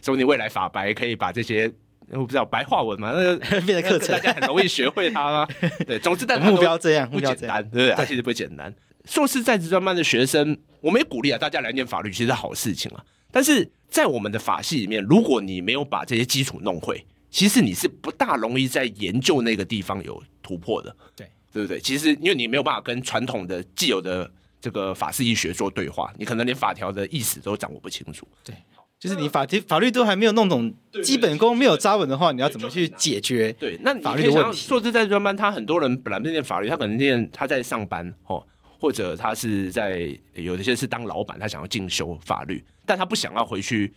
[0.02, 1.70] 所以你未来法白可以把这些
[2.12, 5.48] 我不知道白话文嘛，那个变成课程，大家很容易学会它吗？
[5.86, 7.92] 对，总之但目标这样，目标这样，对不对？
[7.96, 8.74] 它其实不简单。
[9.04, 13.04] 硕士在职专班的学生，我们也鼓励啊，大家来念法律，其实是好事情啊。
[13.38, 21.80] 但是在我们的法系里面，如果你没有把这些基础弄会，其实你是不大容易在研究那个地方有突破的，对对不对？
[21.80, 24.28] 其实因为你没有办法跟传统的既有的
[24.60, 28.28] 这个法式医学做对话，你可能连法条的意思都掌握不清楚。
[28.44, 28.56] 对，
[29.00, 30.74] 就是你法律法律都还没有弄懂，
[31.04, 33.54] 基本功没有扎稳的话，你要怎么去解决？
[33.60, 34.58] 对，那法律的问题。
[34.58, 38.44] 硕士在专班，他很多人本来不念法律，他可能念他在上班哦，
[38.80, 43.94] 或者他是在有一些是当老板，他想要进修法律，但他不想要回去。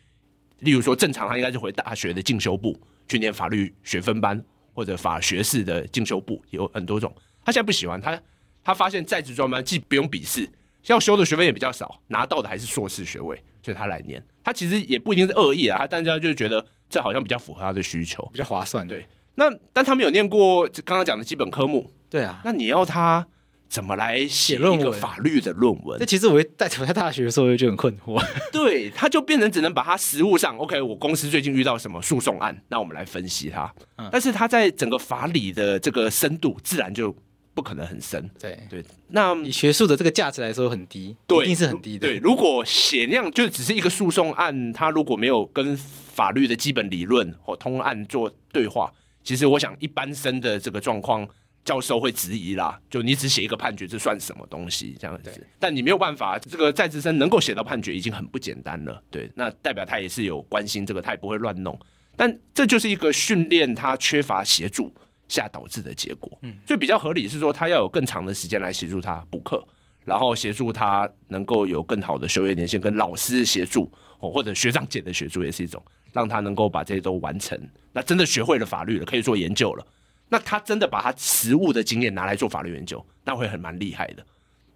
[0.61, 2.79] 例如说，正常他应该是回大学的进修部。
[3.09, 4.41] 去念法律学分班
[4.73, 7.13] 或者法学士的进修部有很多种，
[7.45, 8.17] 他现在不喜欢他，
[8.63, 10.49] 他发现在职专班既不用笔试，
[10.87, 14.25] 要修的学分也比较少，拿到的还是硕士学位，所以他来念。
[14.45, 18.87] 他其实也不一定是恶意啊，他大家就觉得这好像比较符合他的需求，比较划算。
[18.87, 23.27] 对，那但他没有念过刚刚讲的基本科目，对啊，那你要他。
[23.71, 24.93] 怎么来写论文？
[25.01, 25.97] 法律的论文？
[26.01, 28.21] 那其实我在我在大学的时候就很困惑。
[28.51, 33.73] 对，他就变成只能把它实务上，OK，我公司最近遇到什么诉讼案，那我们来分析它。
[33.95, 37.15] 嗯、但是它在整个法理的这个深度，自然就
[37.55, 38.29] 不可能很深。
[38.41, 42.09] 对对，那以学术的这个价值来说很低，对，一定是很低的。
[42.09, 51.29] 对，如果写那样就只是一个诉讼案，它如果没有跟法律的基本理论或通案做对话，其实我想一般生的这个状况。
[51.65, 54.97] 教授会质疑啦，就你只写一个判决，这算什么东西？
[54.99, 59.03] 这样子，但你没有办法，这个在职生能够写到判决已经很不简单了。
[59.11, 61.79] 对，那代表他也是有关心这个，他也不会乱弄。
[62.17, 64.93] 但这就是一个训练他缺乏协助
[65.29, 66.39] 下导致的结果。
[66.43, 69.63] 嗯，所以比较合理是说，他要有更长的时间来协助他补课，
[70.05, 77.59] 然后协助他能够有更好的修业年限，跟老师协助哦，或者学长姐的协助也是一种，让他能够把这些都完成。
[77.93, 79.87] 那真的学会了法律了，可以做研究了。
[80.31, 84.25] 那他真的把他实务的经验拿来做法律研究，那会很蛮厉害的。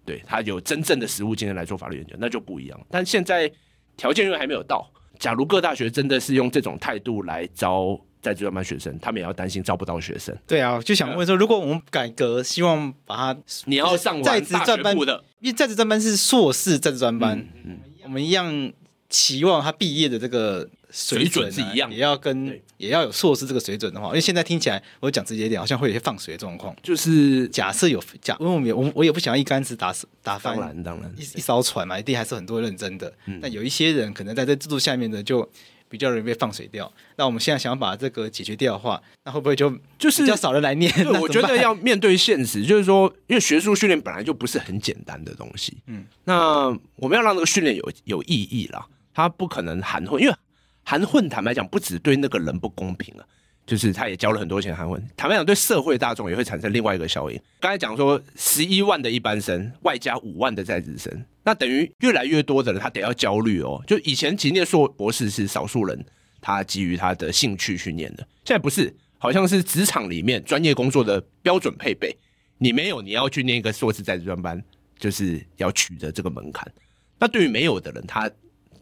[0.05, 2.79] 对，他有真正的实务经验来做法律研究，那就不一样。
[2.91, 3.51] 但现在
[3.97, 4.87] 条件因为还没有到，
[5.17, 10.37] 假如各大学真的是用这种态度来招在职专班学生，他们也要担心招不到学生。
[10.45, 18.71] 对啊，就想问说，如果我们改革，希望把他你要上在职专班的，因为在职专班是硕士在职专班，嗯，嗯我们一样
[19.09, 20.67] 期望他毕业的这个。
[20.91, 26.73] 水准是一样，也要跟也要有硕士这个水准的话，因为现在听起来，我讲直接一点，好像会有些放水的状况。
[26.81, 33.13] 就是假设有假，因为我们我我也不想要一竿子打死打翻，当然当然一一艘船嘛，一定还是很多认真的。
[33.25, 35.45] 嗯、但有一些人可能在这制度下面呢就
[35.89, 36.89] 比较容易被放水掉。
[37.17, 40.89] 那我们现在想要把这个解决掉的话，那会不会就就是比较少人来念？
[40.93, 45.75] 对，我觉得要面对现实，就是说，因为学术训练本来就不是很简单的东西。
[45.87, 50.35] 嗯，那我们要让这个训练有有意义啦，他不可能含混，因为
[50.83, 53.25] 含混坦白讲，不只对那个人不公平啊。
[53.65, 55.03] 就是他也交了很多钱，含混。
[55.17, 57.41] 坦白讲，对社会大众也会产生另外一个效应。
[57.59, 63.83] 刚才讲说，十一万的一般生，外加五万的在职生，那等于越来越多的人他得要焦虑哦。
[63.87, 66.05] 就以前其实念硕博士是少数人，
[66.39, 72.15] 他基于他的兴趣去念的，现在不是，好像是职场里面专业工作的标准配备。
[72.59, 74.63] 你没有，你要去念一个硕士在职专班，
[74.99, 76.71] 就是要取得这个门槛。
[77.17, 78.29] 那对于没有的人，他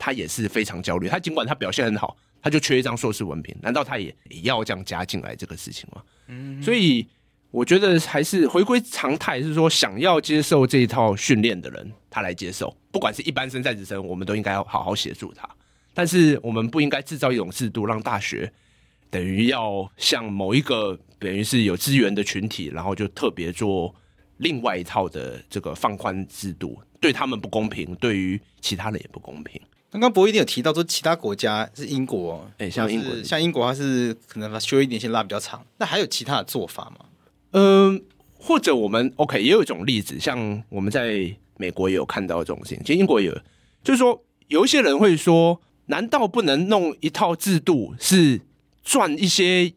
[0.03, 1.07] 他也是非常焦虑。
[1.07, 2.17] 他尽管他表现很好。
[2.45, 6.03] 他就缺一张硕士文凭，难道他也也要这样加进来这个事情吗？
[6.27, 7.07] 嗯，所以
[7.51, 15.49] 我觉得还是回归常态，是说想要接受这一套训练的人，他来接受，不管是一般生、在职生，我们都应该要好好协助他。
[15.93, 18.51] 但是我们不应该制造一种制度，让大学
[19.09, 23.95] 等于要向某一个等于是有资源的群体，然后就特别做
[24.39, 29.61] 另外一套的这个放宽制度，对他们不公平，对于其他人也不公平。
[29.93, 35.63] 刚刚博一定有提到说，其他国家是英国，哎、欸，像英国，像英国，它是可能把修一年限拉比较长。
[35.77, 37.05] 那还有其他的做法吗？
[37.51, 38.01] 嗯、呃，
[38.33, 43.33] 或者我们 OK 也有一种例子，像我们在美国也有看到这种事情，其实英国也有，
[43.83, 48.41] 就是说有一些人会说，难道不能弄一套制度，是
[48.83, 49.73] 赚一些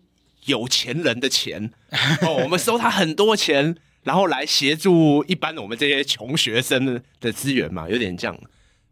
[0.46, 1.70] 有钱人的钱？
[2.26, 7.87] 哦，我们收他很多钱，然后来协助一般我们这些穷学生的资源嘛？
[7.87, 8.35] 有点这样，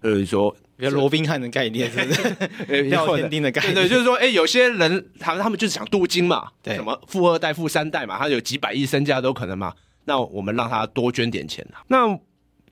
[0.03, 0.55] 就是说。
[0.77, 2.89] 比较罗宾汉的概念，是不是？
[2.89, 9.73] 要天丁的概念，对，对，就是说，哎、欸，有些人他们他们就是想镀金嘛，对，什么富二代、富三代嘛，他有几百亿身价都可能嘛。
[10.05, 11.67] 那我们让他多捐点钱。
[11.87, 12.19] 那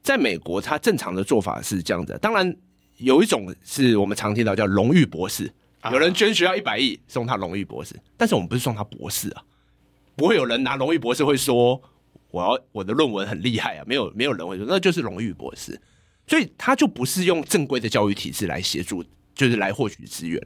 [0.03, 2.19] 在美国，他正常的做法是这样子。
[2.21, 2.55] 当然，
[2.99, 5.51] 有一种是我们常听到叫荣誉博士，
[5.93, 9.43] 有人捐学校一百亿送他荣誉博士，但是我们不是送他博士啊，
[10.17, 11.81] 不会有人拿荣誉博士会说
[12.31, 15.81] 我要我的论文很厉害啊，没有没有人会说，那就是荣誉博士。
[16.27, 19.05] 所以他就不是用正规的教育体制来协助，
[19.35, 20.41] 就是来获取资源，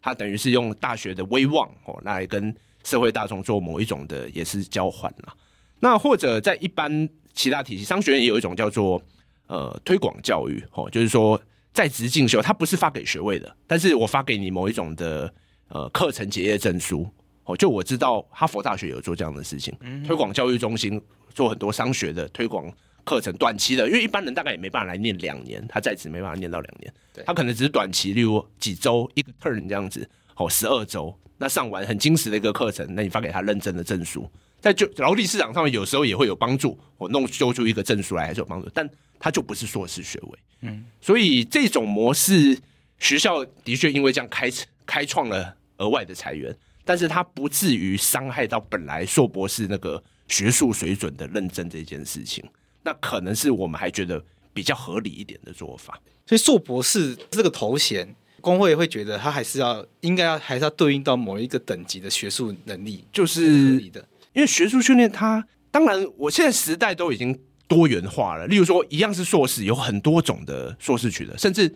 [0.00, 5.34] 他等于是用大学的威望哦，来跟社会大众做某一种的也是交换了。
[5.80, 9.02] 那或者在一般其他体系，商学院也有一种叫做
[9.46, 11.40] 呃推广教育哦，就是说
[11.72, 15.32] 在职进修，它不是发给学位的，但是我发给你某一种的
[15.68, 17.08] 呃课程结业证书
[17.44, 17.56] 哦。
[17.56, 19.74] 就我知道哈佛大学有做这样的事情，
[20.06, 21.00] 推广教育中心
[21.34, 22.70] 做很多商学的推广。
[23.04, 26.92] 课程短期的，因为一般人大概也没办法来念两年，他在职没办法念到两年，
[27.26, 38.88] 他可能只是短期，例如几周一个 turn 这样子，哦，十二周，那上完很精实的一个课程，那你发给他认证的证书，在就劳力市场上面有时候也会有帮助，我弄修出一个证书来还是有帮助，但
[39.18, 42.58] 他就不是硕士学位，嗯，所以这种模式
[42.98, 44.50] 学校的确因为这样开
[44.86, 52.44] 开创了额外的财源，但是他不至于伤害到本来硕博士那个学术水准的认证这件事情。
[52.82, 56.00] 那可能是我们还觉得比较合理一点的做法。
[56.26, 64.06] 所以硕博士这个头衔，工会会觉得他还是要应该要还是要对应到某一个等级的学术能力，就是的。
[64.32, 68.46] 因为学术训练，它当然我现在时代都已经多元化了。
[68.46, 71.74] 例如说，一样是硕士，有很多种的硕士取得，甚至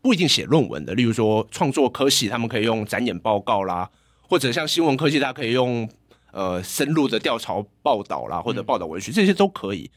[0.00, 0.94] 不一定写论文的。
[0.94, 3.90] 例如说，创作科系他们可以用展演报告啦，
[4.22, 5.86] 或者像新闻科技，它可以用
[6.32, 9.90] 呃深入的调查报道啦，或者报道文学，这些都可以。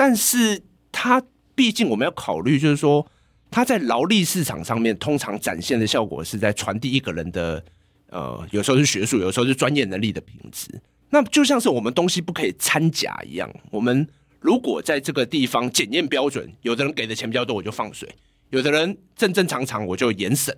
[0.00, 0.58] 但是
[0.90, 1.22] 它
[1.54, 3.06] 毕竟我们要考虑，就是说，
[3.50, 7.62] 它在劳力市场上面通常展现的效果是在传递一个人的
[8.08, 10.80] 呃，有时候是学术，有时候是专业能力的品质。
[11.10, 14.08] 那就像是我们东西不可以掺假一样，我们
[14.40, 18.08] 如果在这个地方检验标准，有的人给的钱比较多，我就放水；
[18.48, 20.56] 有的人正正常常，我就严审。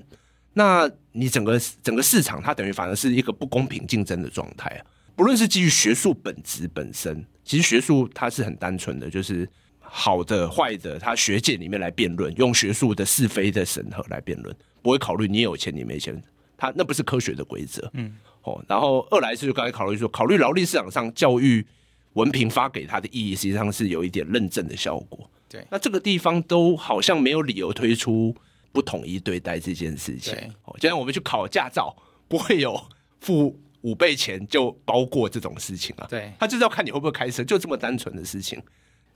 [0.52, 4.86] 那你整个整个市场，它等于反而是一个不公平竞争的状态啊。
[5.16, 9.48] 不论是基于学术本质本身，其实学术它是很单纯的，就是
[9.80, 16.22] 好的坏的，它学界里面来辩论，用学术的是非的审核来辩论，不会考虑你有钱你没钱，
[16.56, 17.90] 它那不是科学的规则。
[17.94, 21.66] 嗯，哦，然后二来是就刚才考虑说，考虑劳力市场上教育
[22.12, 25.28] 文凭发给它的意义，实际上是有一点认证的效果。
[25.48, 28.34] 对，那这个地方都好像没有理由推出
[28.70, 30.34] 不统一对待这件事情。
[30.64, 31.94] 哦，就像我们去考驾照，
[32.28, 32.80] 不会有
[33.20, 33.58] 付。
[33.82, 36.06] 五倍钱就包过这种事情啊？
[36.08, 38.60] 对，他就是要看你会不会开车，就这么单纯的事情。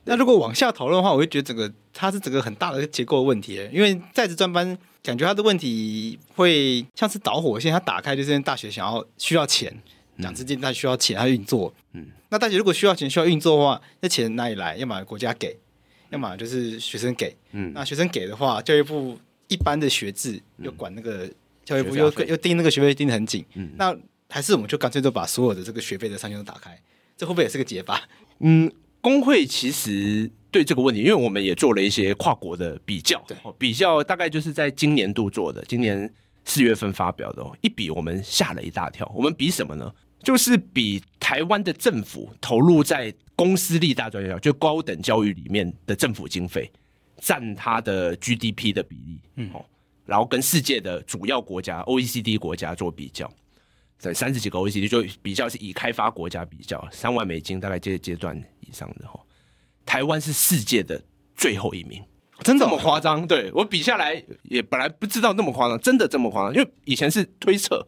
[0.05, 9.73] 那如果往下讨论的话，我会觉得整个它是整个很大的一个结构问题，因为在职专班感觉它的问题会像是导火线，它打开就是大学想要需要钱，
[10.21, 11.75] 讲之间它需要钱，它运作。
[11.93, 14.77] 嗯，那大学如果需要钱需要运作的话，那钱哪里来？
[14.77, 15.57] 要么国家给，
[16.11, 17.37] 要么就是学生给。
[17.53, 19.19] 嗯，那学生给的话，教育部
[19.49, 21.29] 一般的学制又管那个。
[21.65, 23.93] 教育部又又盯那个学费盯得很紧，嗯，那
[24.29, 26.79] 还是我们就干脆就把所有的这个学费的上限都打开，
[27.17, 28.03] 这会不会也是个解法？
[28.41, 28.71] 嗯，
[29.01, 36.13] 工会其实对这个问题，因为我们也做了一些跨国的比较，对，比较大概就是在今年度做的，今年
[36.45, 39.11] 四月份发表的，一比我们吓了一大跳。
[39.15, 39.93] 我们比什么呢？
[40.23, 46.69] 就是比台湾的政府投入在公私立大专院校，就高等教育里面的政府经费
[47.19, 49.51] 占它的 GDP 的比例，嗯，
[50.05, 53.31] 然后跟世界的主要国家 OECD 国家做比较，
[53.99, 59.19] 在三十几个 OECD 就比较是以开发国家比较，三万美金大概这个阶段以上的哈，
[59.85, 61.03] 台湾是世界的
[61.35, 62.03] 最后一名，
[62.43, 63.27] 真的这么夸张？
[63.27, 67.87] 对，我比下来也本来不知道那么夸张，真的这么夸张，因为以前是推测。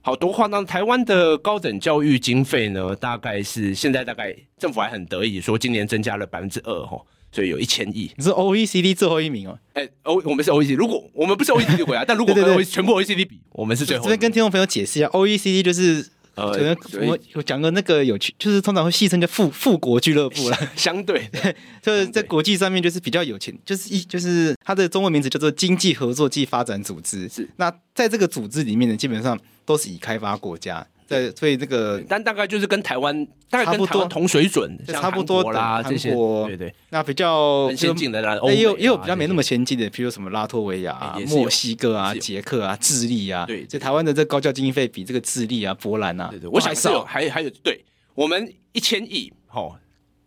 [0.00, 6.98] 好多夸张，台湾的高等教育经费呢，大概是现在大概政府还很得意说今年增加了百分之二哈，
[7.32, 8.10] 所以有一千亿。
[8.16, 9.58] 你是 OECD 最后一名哦？
[9.74, 14.04] 哎，O 我们是 OECD，如果我们不是 OECD 回来， 但如果跟全部 OECD 比，我们是最后。
[14.04, 27.28] 这边跟听众朋友解释一下，OECD 就是呃，我我讲个那个有趣，就是通常会戏称叫富富国俱乐部了，相 对 对，就是在国际上面就是比较有钱，就是一就是它的中文名字叫做经济合作暨发展组织。
[27.28, 29.38] 是，那在这个组织里面呢，基本上。
[29.68, 35.82] 都是已开发国家，在所以这个，但大概就是跟台湾大概跟台湾同水准，差不多啦。
[35.82, 43.46] 这些对对，那比较先进的啦，也有也有比较没那么先进的，比如什么拉脱维亚、墨西哥啊、捷克啊、智利啊。
[43.46, 47.82] 对，这台湾的这高教经费比这个智利啊、波兰啊，对对我想是有还还有对，
[48.14, 49.74] 我们一千亿哦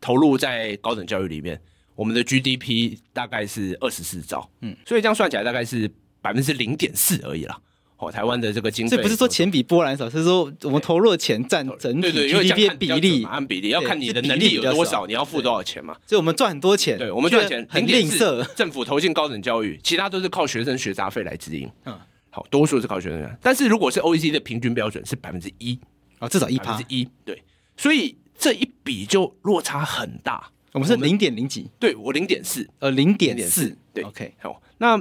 [0.02, 1.62] 投入在高等教育里面，
[1.94, 5.88] 我们的 GDP 大概是二十四兆，嗯，所以这样算起来大概是
[6.24, 7.56] 百分之零点四而已啦。
[8.02, 15.95] 哦，台湾的这个经费，这不是说钱比波兰少，是说我们投入的钱占整体 GDP 比例，按比例要看你的能力有多少，你要付多少钱嘛。
[16.08, 21.70] 所以我们赚很多钱，对，我们赚钱很吝啬，政府投进高等教育，其他都是靠学生学杂费来支应。
[21.86, 21.95] 嗯，
[22.32, 23.38] 好，多数是靠学生。
[23.39, 25.80] 但是如果是 OECD 的平均标准是百分之一
[26.18, 27.39] 啊，至少一趴，一对，
[27.78, 30.49] 所以这一比就落差很大。
[30.72, 34.99] 我们是零点零几，对我零点四，呃，零点四，对，OK，好，那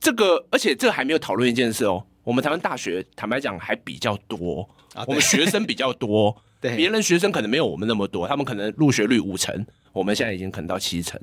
[0.00, 2.06] 这个而且这还没有讨论一件事哦。
[2.22, 11.18] 我们台湾大学坦白讲还比较多，啊、我们学生比较多， 对，别人学生可能没有我们那么多，他们可能入学率五成，我们现在已经可能到七成，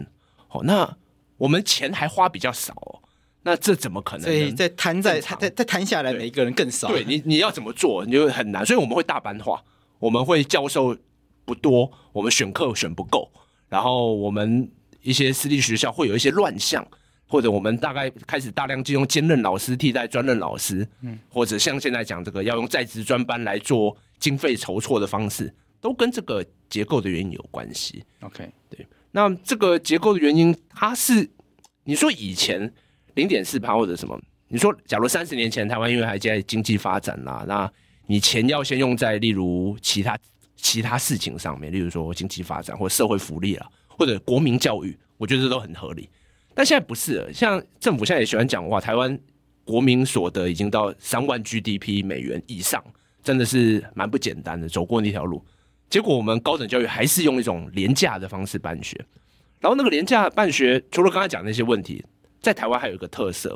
[0.48, 0.98] 好，那
[1.38, 3.00] 我们钱还花比较少，哦，
[3.44, 4.24] 那这怎么可能？
[4.24, 9.64] 所以再摊在再再摊下来，每一个人更少，对，对你你要怎么做，你就很难，所以我们会大班化，
[10.00, 10.98] 我们会教授
[11.46, 13.32] 不多，我们选课选不够，
[13.70, 14.70] 然后我们
[15.04, 16.86] 一些私立学校会有一些乱象。
[17.28, 28.04] 或者我们大概开始大量就用兼任老师替代专任老师，嗯，或者像现在讲这个要用在职专班来做经费筹措的方式，都跟这个结构的原因有关系。
[28.22, 31.30] OK，对，那这个结构的原因，它是
[31.84, 32.74] 你说以前
[33.16, 34.20] 零点四趴或者什么？
[34.48, 37.70] 你说假如三十年前台湾因为还在经济发展啦，那
[38.06, 40.18] 你钱要先用在例如其他
[40.56, 46.08] 其他事情上面，例如说经济发展或社会福利啊，或者国民教育，我觉得这都很合理。
[46.58, 49.16] 但现在不是，像政府现在也喜欢讲哇，台湾
[49.64, 52.84] 国民所得已经到三万 GDP 美元以上，
[53.22, 55.46] 真的是蛮不简单的，走过那条路。
[55.88, 59.00] 结果我们高等教育还是用一种廉价的方式办学，
[59.60, 62.04] 然后那个廉价办学，除了刚才讲那些问题，
[62.42, 63.56] 在台湾还有一个特色，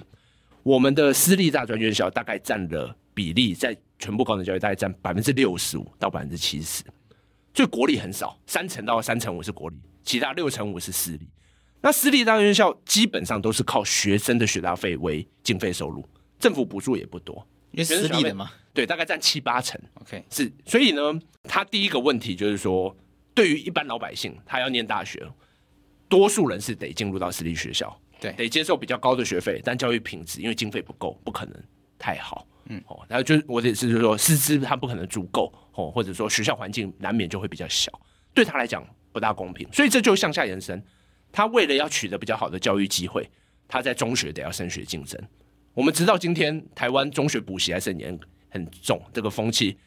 [0.61, 6.83] 我们的私立大专院校大概占了比例，在全部高等教育大概占百分之六十五到百分之七十，
[7.55, 11.27] 所以国立很少，三成到三成五是国立，其他六成五是私立。
[11.81, 16.07] 那私立大学院校基本上都是靠学生的学杂费为经费收入，
[16.39, 17.35] 政府补助也不多，
[17.71, 19.81] 因为私立的嘛，对，大概占七八成。
[19.95, 21.01] OK，是，所以呢，
[21.43, 22.95] 他第一个问题就是说，
[23.33, 25.25] 对于一般老百姓，他要念大学，
[26.07, 31.55] 多数人是得进入到私立学校，对，得接受比较高的学费，但教育品质因为经费不够，不可能
[31.97, 32.47] 太好。
[32.65, 37.91] 嗯，哦，然后就我的意思就是说，师资他不可能足够，哦，或者说学校环境难免就会比较小，
[38.35, 40.81] 对他来讲不大公平，所以这就向下延伸。
[41.31, 43.29] 他为了要取得比较好的教育机会，
[43.67, 45.19] 他在中学得要升学竞争。
[45.73, 48.19] 我们直到今天，台湾中学补习还是很严
[48.49, 49.77] 很重，这个风气。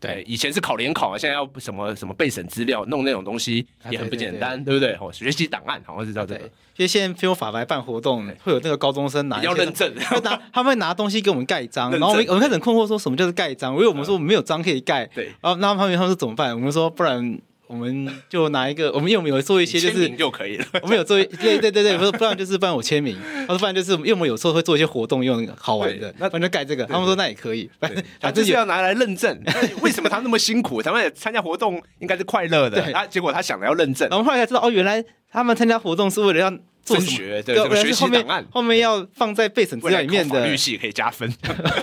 [0.00, 5.08] 对，以前是考联考啊，现在要什么什么备审资料，弄那种东西也很不简单，啊、对，对，对，对不对？
[5.08, 6.40] 哦，学习档案好像是叫这个。
[6.40, 13.74] 因为现在非法白办活动，会有那个高中生拿要认证， 会拿他们会拿东西给我们盖章，然后我们我们开始很困惑，说什么叫做盖章？
[13.74, 15.26] 因为我们说我们没有章可以盖，对。
[15.40, 16.54] 然后那他们他们说怎么办？
[16.54, 17.38] 我们说不然。
[17.74, 20.64] 我们就拿一个，我们因为我们有做一些，就是就可以了。
[20.80, 23.18] 我们有做一，对对对对，不不然就是不然我签名，
[23.48, 29.36] 他说不然就是因为我们有时候会做一些活动，用好玩的，那反正盖这个，他们说那也可以， 反正反正是要拿来认证。
[29.80, 30.80] 为什么他那么辛苦？
[30.80, 36.50] 他们参加活动应该是快乐的，他结果他想着要认证，然后后来才知道哦，原来他们参加活动是为了要
[36.84, 41.28] 做升学对这个学习档案，后面要放在备审资料里面的法律系可以加分，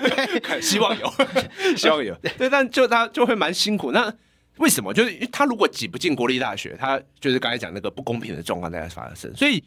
[0.62, 1.14] 希望有，
[1.76, 2.16] 希望有。
[2.38, 3.92] 对，但就他就会蛮辛苦。
[3.92, 4.14] 那
[4.62, 4.94] 为什么？
[4.94, 9.36] 就是他如果挤不进国立大学，他就是刚才讲那个不公平的状况在发生。
[9.36, 9.64] 所以，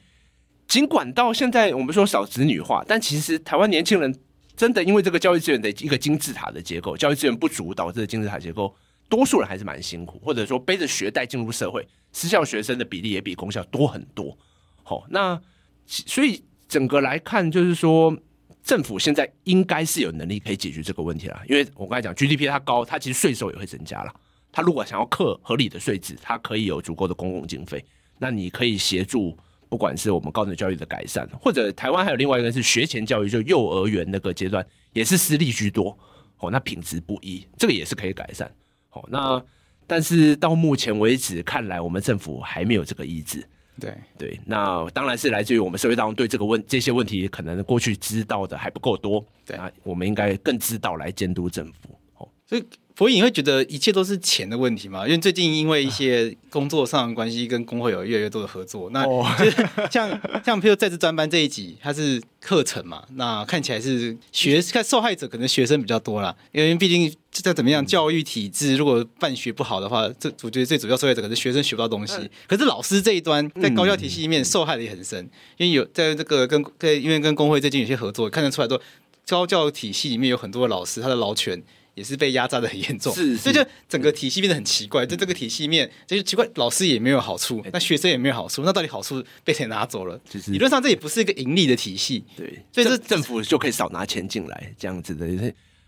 [0.68, 4.16] 尽管到现在我们说少子女化，但其实台湾年轻人
[4.56, 8.72] 真的因为这个教育资源的一个金字塔的结构，教育资源不足导致的金字塔结构，
[9.08, 14.38] 多数人还是蛮辛苦，或者说背着学贷进入社会，私校学生的比例也比公校多很多。
[14.84, 15.40] 好，那
[15.86, 18.16] 所以整个来看，就是说
[18.62, 21.42] 政府现在应该是有能力可以解决这个问题了。
[21.48, 24.14] 因为我刚才讲 GDP 它高，它其实税收也会增加了。
[24.54, 27.84] 他如果想要课合理的税制，他可以有足够的公共经费。
[28.20, 29.36] 那你可以协助，
[29.68, 35.98] 不管是我们高等教育的改善，或者台湾还有另外一个是学前教育，就幼儿园那个阶段也是私立居多。
[36.38, 38.48] 哦，那品质不一，这个也是可以改善。
[38.92, 39.42] 哦，那
[39.88, 43.44] 但是到目前为止看来，我们政府还没有这个意志。
[43.80, 51.98] 对对，那当然是来自于我们社会当中对这个问这些问题可能过去知道的还不够多，对啊，我们应该更知道来监督政府。
[52.18, 52.64] 哦，所以
[52.96, 55.04] 柏吟你会觉得一切都是钱的问题吗？
[55.04, 58.88] 因为最近因为一些工作上的关系，跟工会有越来越多的合作。
[58.90, 59.04] 那
[59.36, 60.08] 就是像
[60.44, 72.14] 像譬如在职专班这一集，它是课程嘛，那看起来是学看受害者可能学生比较多啦，因为毕竟再怎么样教育体制如果办学不好的话，这我觉得最主要受害者可能是学生学不到东西。
[72.46, 78.80] 可是老师这一端在高教体系里面受害的也很深，因为有在这个跟跟因为跟工会最近有些合作，看得出来说
[79.26, 81.60] 高教体系里面有很多的老师他的劳权。
[81.94, 85.06] 也是被压榨的很严重，是，是，所以就整个体系变得很奇怪。
[85.06, 90.20] 在这个体系面，就是奇怪，老师也没有好处，那学生也没有好处，那到底好处被谁拿走了？
[90.28, 95.26] 就是理论上这也不是一个盈利的体系，对，所以这政府就可以少拿钱进来，这样子的。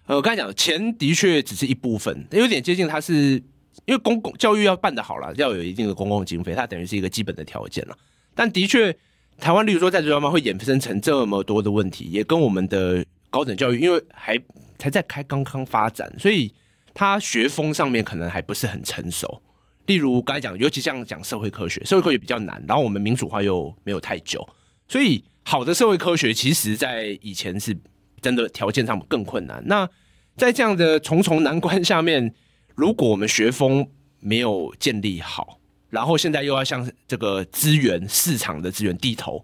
[0.07, 3.43] 呃，我刚才讲，钱的确只是一部分，有点接近，它是
[3.87, 7.99] 因为公共教育要办得好了，要有一定的公共经费，它等于是一个基本的条件了。
[8.33, 8.97] 但的确，
[9.41, 13.05] 台湾例如说在这方面会衍生成这么多的问题，也跟我们的
[13.37, 14.41] 高等教育，因为还。
[14.79, 16.53] 才在开刚刚发展，所以
[16.93, 19.43] 他学风上面可能还不是很成熟。
[19.87, 24.47] 例如刚才讲，尤其像讲社会科学，社会科学比较难，然后我们民主化又没有太久，
[24.87, 27.75] 所以好的社会科学其实在以前是
[28.21, 29.63] 真的条件上更困难。
[29.67, 29.89] 那
[30.37, 32.35] 在这样的重重难关下面，
[32.75, 33.89] 如果我们学风
[34.21, 35.59] 没有建立好，
[35.89, 39.43] 然后现在又要向这个资源市场的资源低头，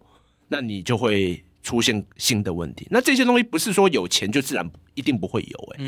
[0.48, 1.42] 那你就会。
[1.62, 5.84] 出现新的问题，那这些东西不是说有钱就自然一定不会有哎、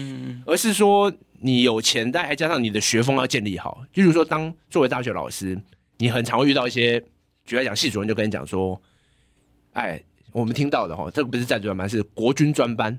[0.47, 3.85] 而是说你有钱，但还加上你的学风要建立好。
[3.93, 5.61] 就比如说，当作为大学老师，
[5.99, 7.01] 你很常会遇到一些，
[7.45, 8.81] 举例来讲，系主任就跟你讲说，
[9.72, 10.01] 哎，
[10.31, 12.97] 我们听到的哈，这个不是在职专班，是国军专班，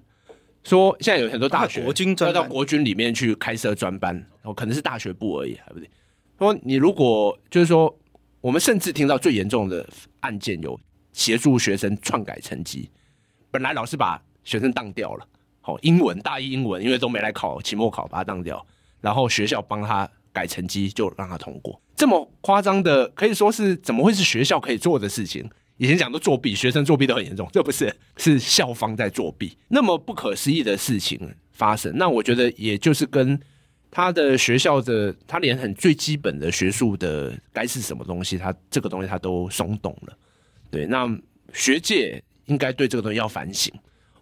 [0.64, 5.90] 说现在有很多大学国军专要到国军里面去开设专班，哦，可能是大学部而已，还不对？
[6.38, 7.98] 说你如果就是说，
[8.42, 9.88] 我们甚至听到最严重的
[10.20, 10.78] 案件有。
[11.16, 12.90] 协助学生篡改成绩，
[13.50, 15.26] 本来老师把学生当掉了，
[15.62, 18.64] 好，英文大一英文，因为都没来考期末考，把他当掉，
[19.00, 21.82] 然后学校帮他改成绩，就让他通过。
[21.96, 25.50] 这么夸张的，可以说是怎么会是学校可以做的事情？
[25.78, 29.58] 以前讲的作弊，学生作弊都很严重，这不是，是校方在作弊。
[29.70, 33.40] 那么不可思议的事情发生，那我觉得也就是跟
[33.90, 40.18] 他的学校的，他连很最基本的学术的该是什么东西，他这个东西他都松动了。
[40.76, 41.10] 对，那
[41.54, 43.74] 学界应该对这个东西要反省。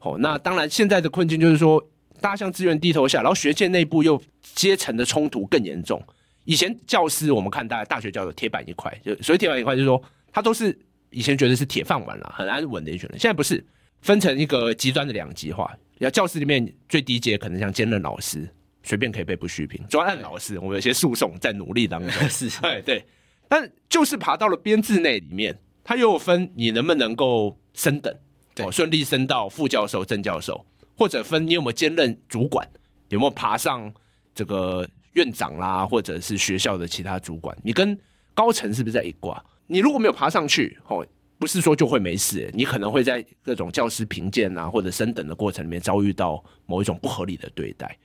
[0.01, 1.83] 哦，那当然，现在的困境就是说，
[2.21, 4.21] 大家向资源低头下，然后学界内部又
[4.53, 5.99] 阶层的冲突更严重。
[6.43, 9.99] 以前教师，我们看大家大学教的铁板一块，就所以铁板一块就是说，
[10.31, 10.77] 他都是
[11.09, 13.17] 以前觉得是铁饭碗了，很安稳的一群人。
[13.17, 13.65] 现在不是，
[14.01, 15.75] 分成一个极端的两极化。
[15.97, 18.47] 要教室里面最低阶可能像兼任老师，
[18.83, 22.11] 随便可以被不虚评；专案老师，我们有些诉讼在努力当中。
[22.29, 23.03] 是，对对。
[23.47, 25.57] 但就是爬到了编制内里面。
[25.83, 28.15] 他又分你能不能够升等，
[28.59, 30.65] 哦，顺利升到副教授、正教授，
[30.97, 32.65] 或者分你有没有兼任主管，
[33.09, 33.93] 有没有爬上
[34.33, 37.99] 这个院长啦，或者是学校的其他主管，你跟
[38.33, 39.43] 高层是不是在一挂？
[39.67, 41.05] 你如果没有爬上去，哦，
[41.37, 47.97] 不是说就会没事，你可能会在各种教师评鉴啊或者升等的过程里面遭遇到某一种不合理的对待，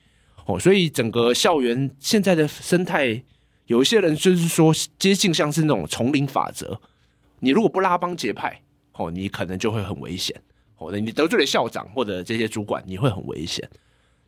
[0.45, 3.23] 哦，所以整个校园现在的生态，
[3.67, 6.81] 有一些人就是说接近像是那种丛林法则。
[7.39, 8.61] 你如果不拉帮结派，
[8.93, 10.35] 哦，你可能就会很危险。
[10.77, 13.69] 哦，你得罪了校长或者这些主管，你会很危险。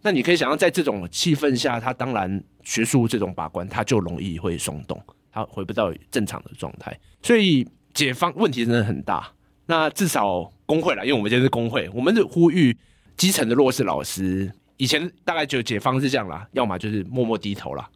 [0.01, 5.01] 那你可以想象，在这种气氛下，他当然学术这种把关，他就容易会松动，
[5.32, 6.99] 他回不到正常的状态。
[7.22, 9.32] 所以解方问题真的很大。
[9.66, 12.76] 那至少工会啦，因为我们现在是工会，我们是呼吁
[13.16, 14.51] 基层的弱势老师。
[14.76, 17.88] 以前大概就解方是这样啦，要么就是默默低头啦，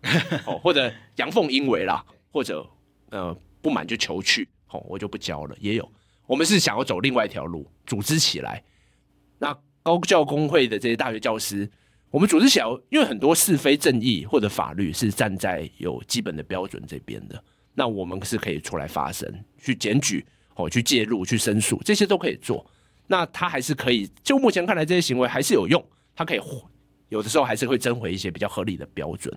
[0.46, 2.66] 哦，或者阳奉阴违啦，或者
[3.10, 4.48] 呃不满就求去。
[4.70, 5.56] 哦，我就不教了。
[5.60, 5.92] 也有，
[6.28, 8.64] 我们是想要走另外一条路，组织起来。
[9.38, 11.70] 那高教工会的这些大学教师，
[12.10, 17.44] 我们组织起来，因为很多是非正义或者法律是站在有基本的标准这边的，
[17.74, 22.66] 那我们是可以出来发声、去检举、哦，去介入、去申诉，这些都可以做。
[23.08, 25.84] 那他还是可以，就目前看来，这些行为还是有用，
[26.16, 26.40] 他可以
[27.10, 29.32] 有的时候还是会争回一些比较合理的标准。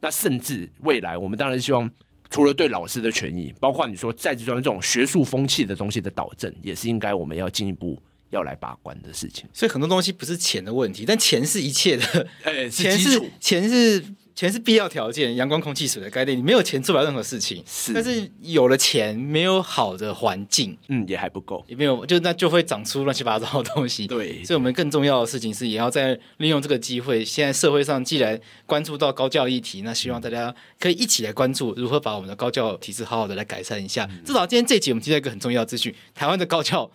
[0.00, 1.90] 那甚至未来，我们当然希望，
[2.30, 8.00] 除了对老师的权益，包括你说在职专这种学术风气的东西的导正，也是应该我们要进一步
[8.30, 9.44] 要来把关的事情。
[9.52, 14.04] 所以很多东西不是钱的问题，但钱是一切的，欸、钱是钱是。
[14.40, 17.62] 钱是必要条件，阳光、空气、水的概念，你没有钱做不了任何事情。
[17.66, 24.06] 是，但是有了钱，没有好的环境，嗯，也还不够，也没有，就那就会长出乱七八糟的东西。
[24.06, 27.22] 对，所以我们更重要的事情是，也要在利用这个机会。
[27.22, 34.08] 现在社会上既然关注到高教议题，那希望大家可以一起来关注，如何把我们的高教体制好好的来改善一下。
[34.10, 36.90] 嗯、至少今天这集我们提到一个很重要的资讯：台湾的高教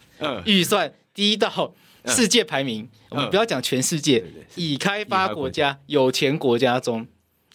[0.45, 1.75] 预算低到
[2.07, 7.05] 世界排名，嗯、我们不要讲全世界，嗯、已开发国家、有钱国家中。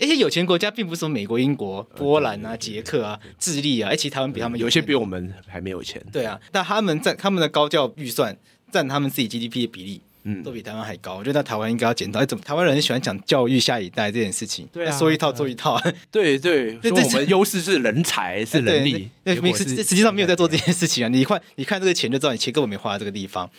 [0.00, 6.02] 这些有钱国家并不是说美国、英国、波兰啊、捷克啊、智利啊，而且台湾比他们有，有些比我们还没有钱。
[6.10, 8.34] 对啊，但他们在他们的高教预算
[8.72, 11.16] 占他们自己 GDP 的比例，嗯，都比台湾还高。
[11.16, 12.18] 我觉得台湾应该要检讨。
[12.18, 14.66] 哎，怎么台湾人很喜欢讲教育下一代这件事情？
[14.72, 15.78] 对啊，说一套做一套。
[16.10, 21.08] 对 对，说我们优势是人才是人力，那实实际上没有在做这件事情啊。
[21.08, 23.50] 你看，你看这个钱就知道，你钱根本没花在这个地方。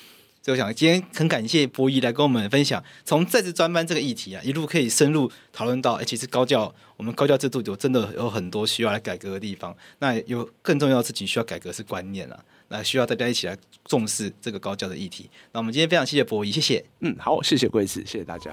[0.44, 9.76] 所以我想今天很感谢博仪来跟我们分享，从在职专班这个议题啊，一路可以深入讨论到，哎，其实高教我们高教制度有真的有很多需要来改革的地方。
[10.00, 15.30] 那有更重要的事情需要改革是观念啊，那需要大家一起来重视这个高教的议题。
[15.52, 16.84] 那我们今天非常谢谢博仪，谢谢。
[17.02, 18.52] 嗯，好，谢谢贵子，谢谢大家。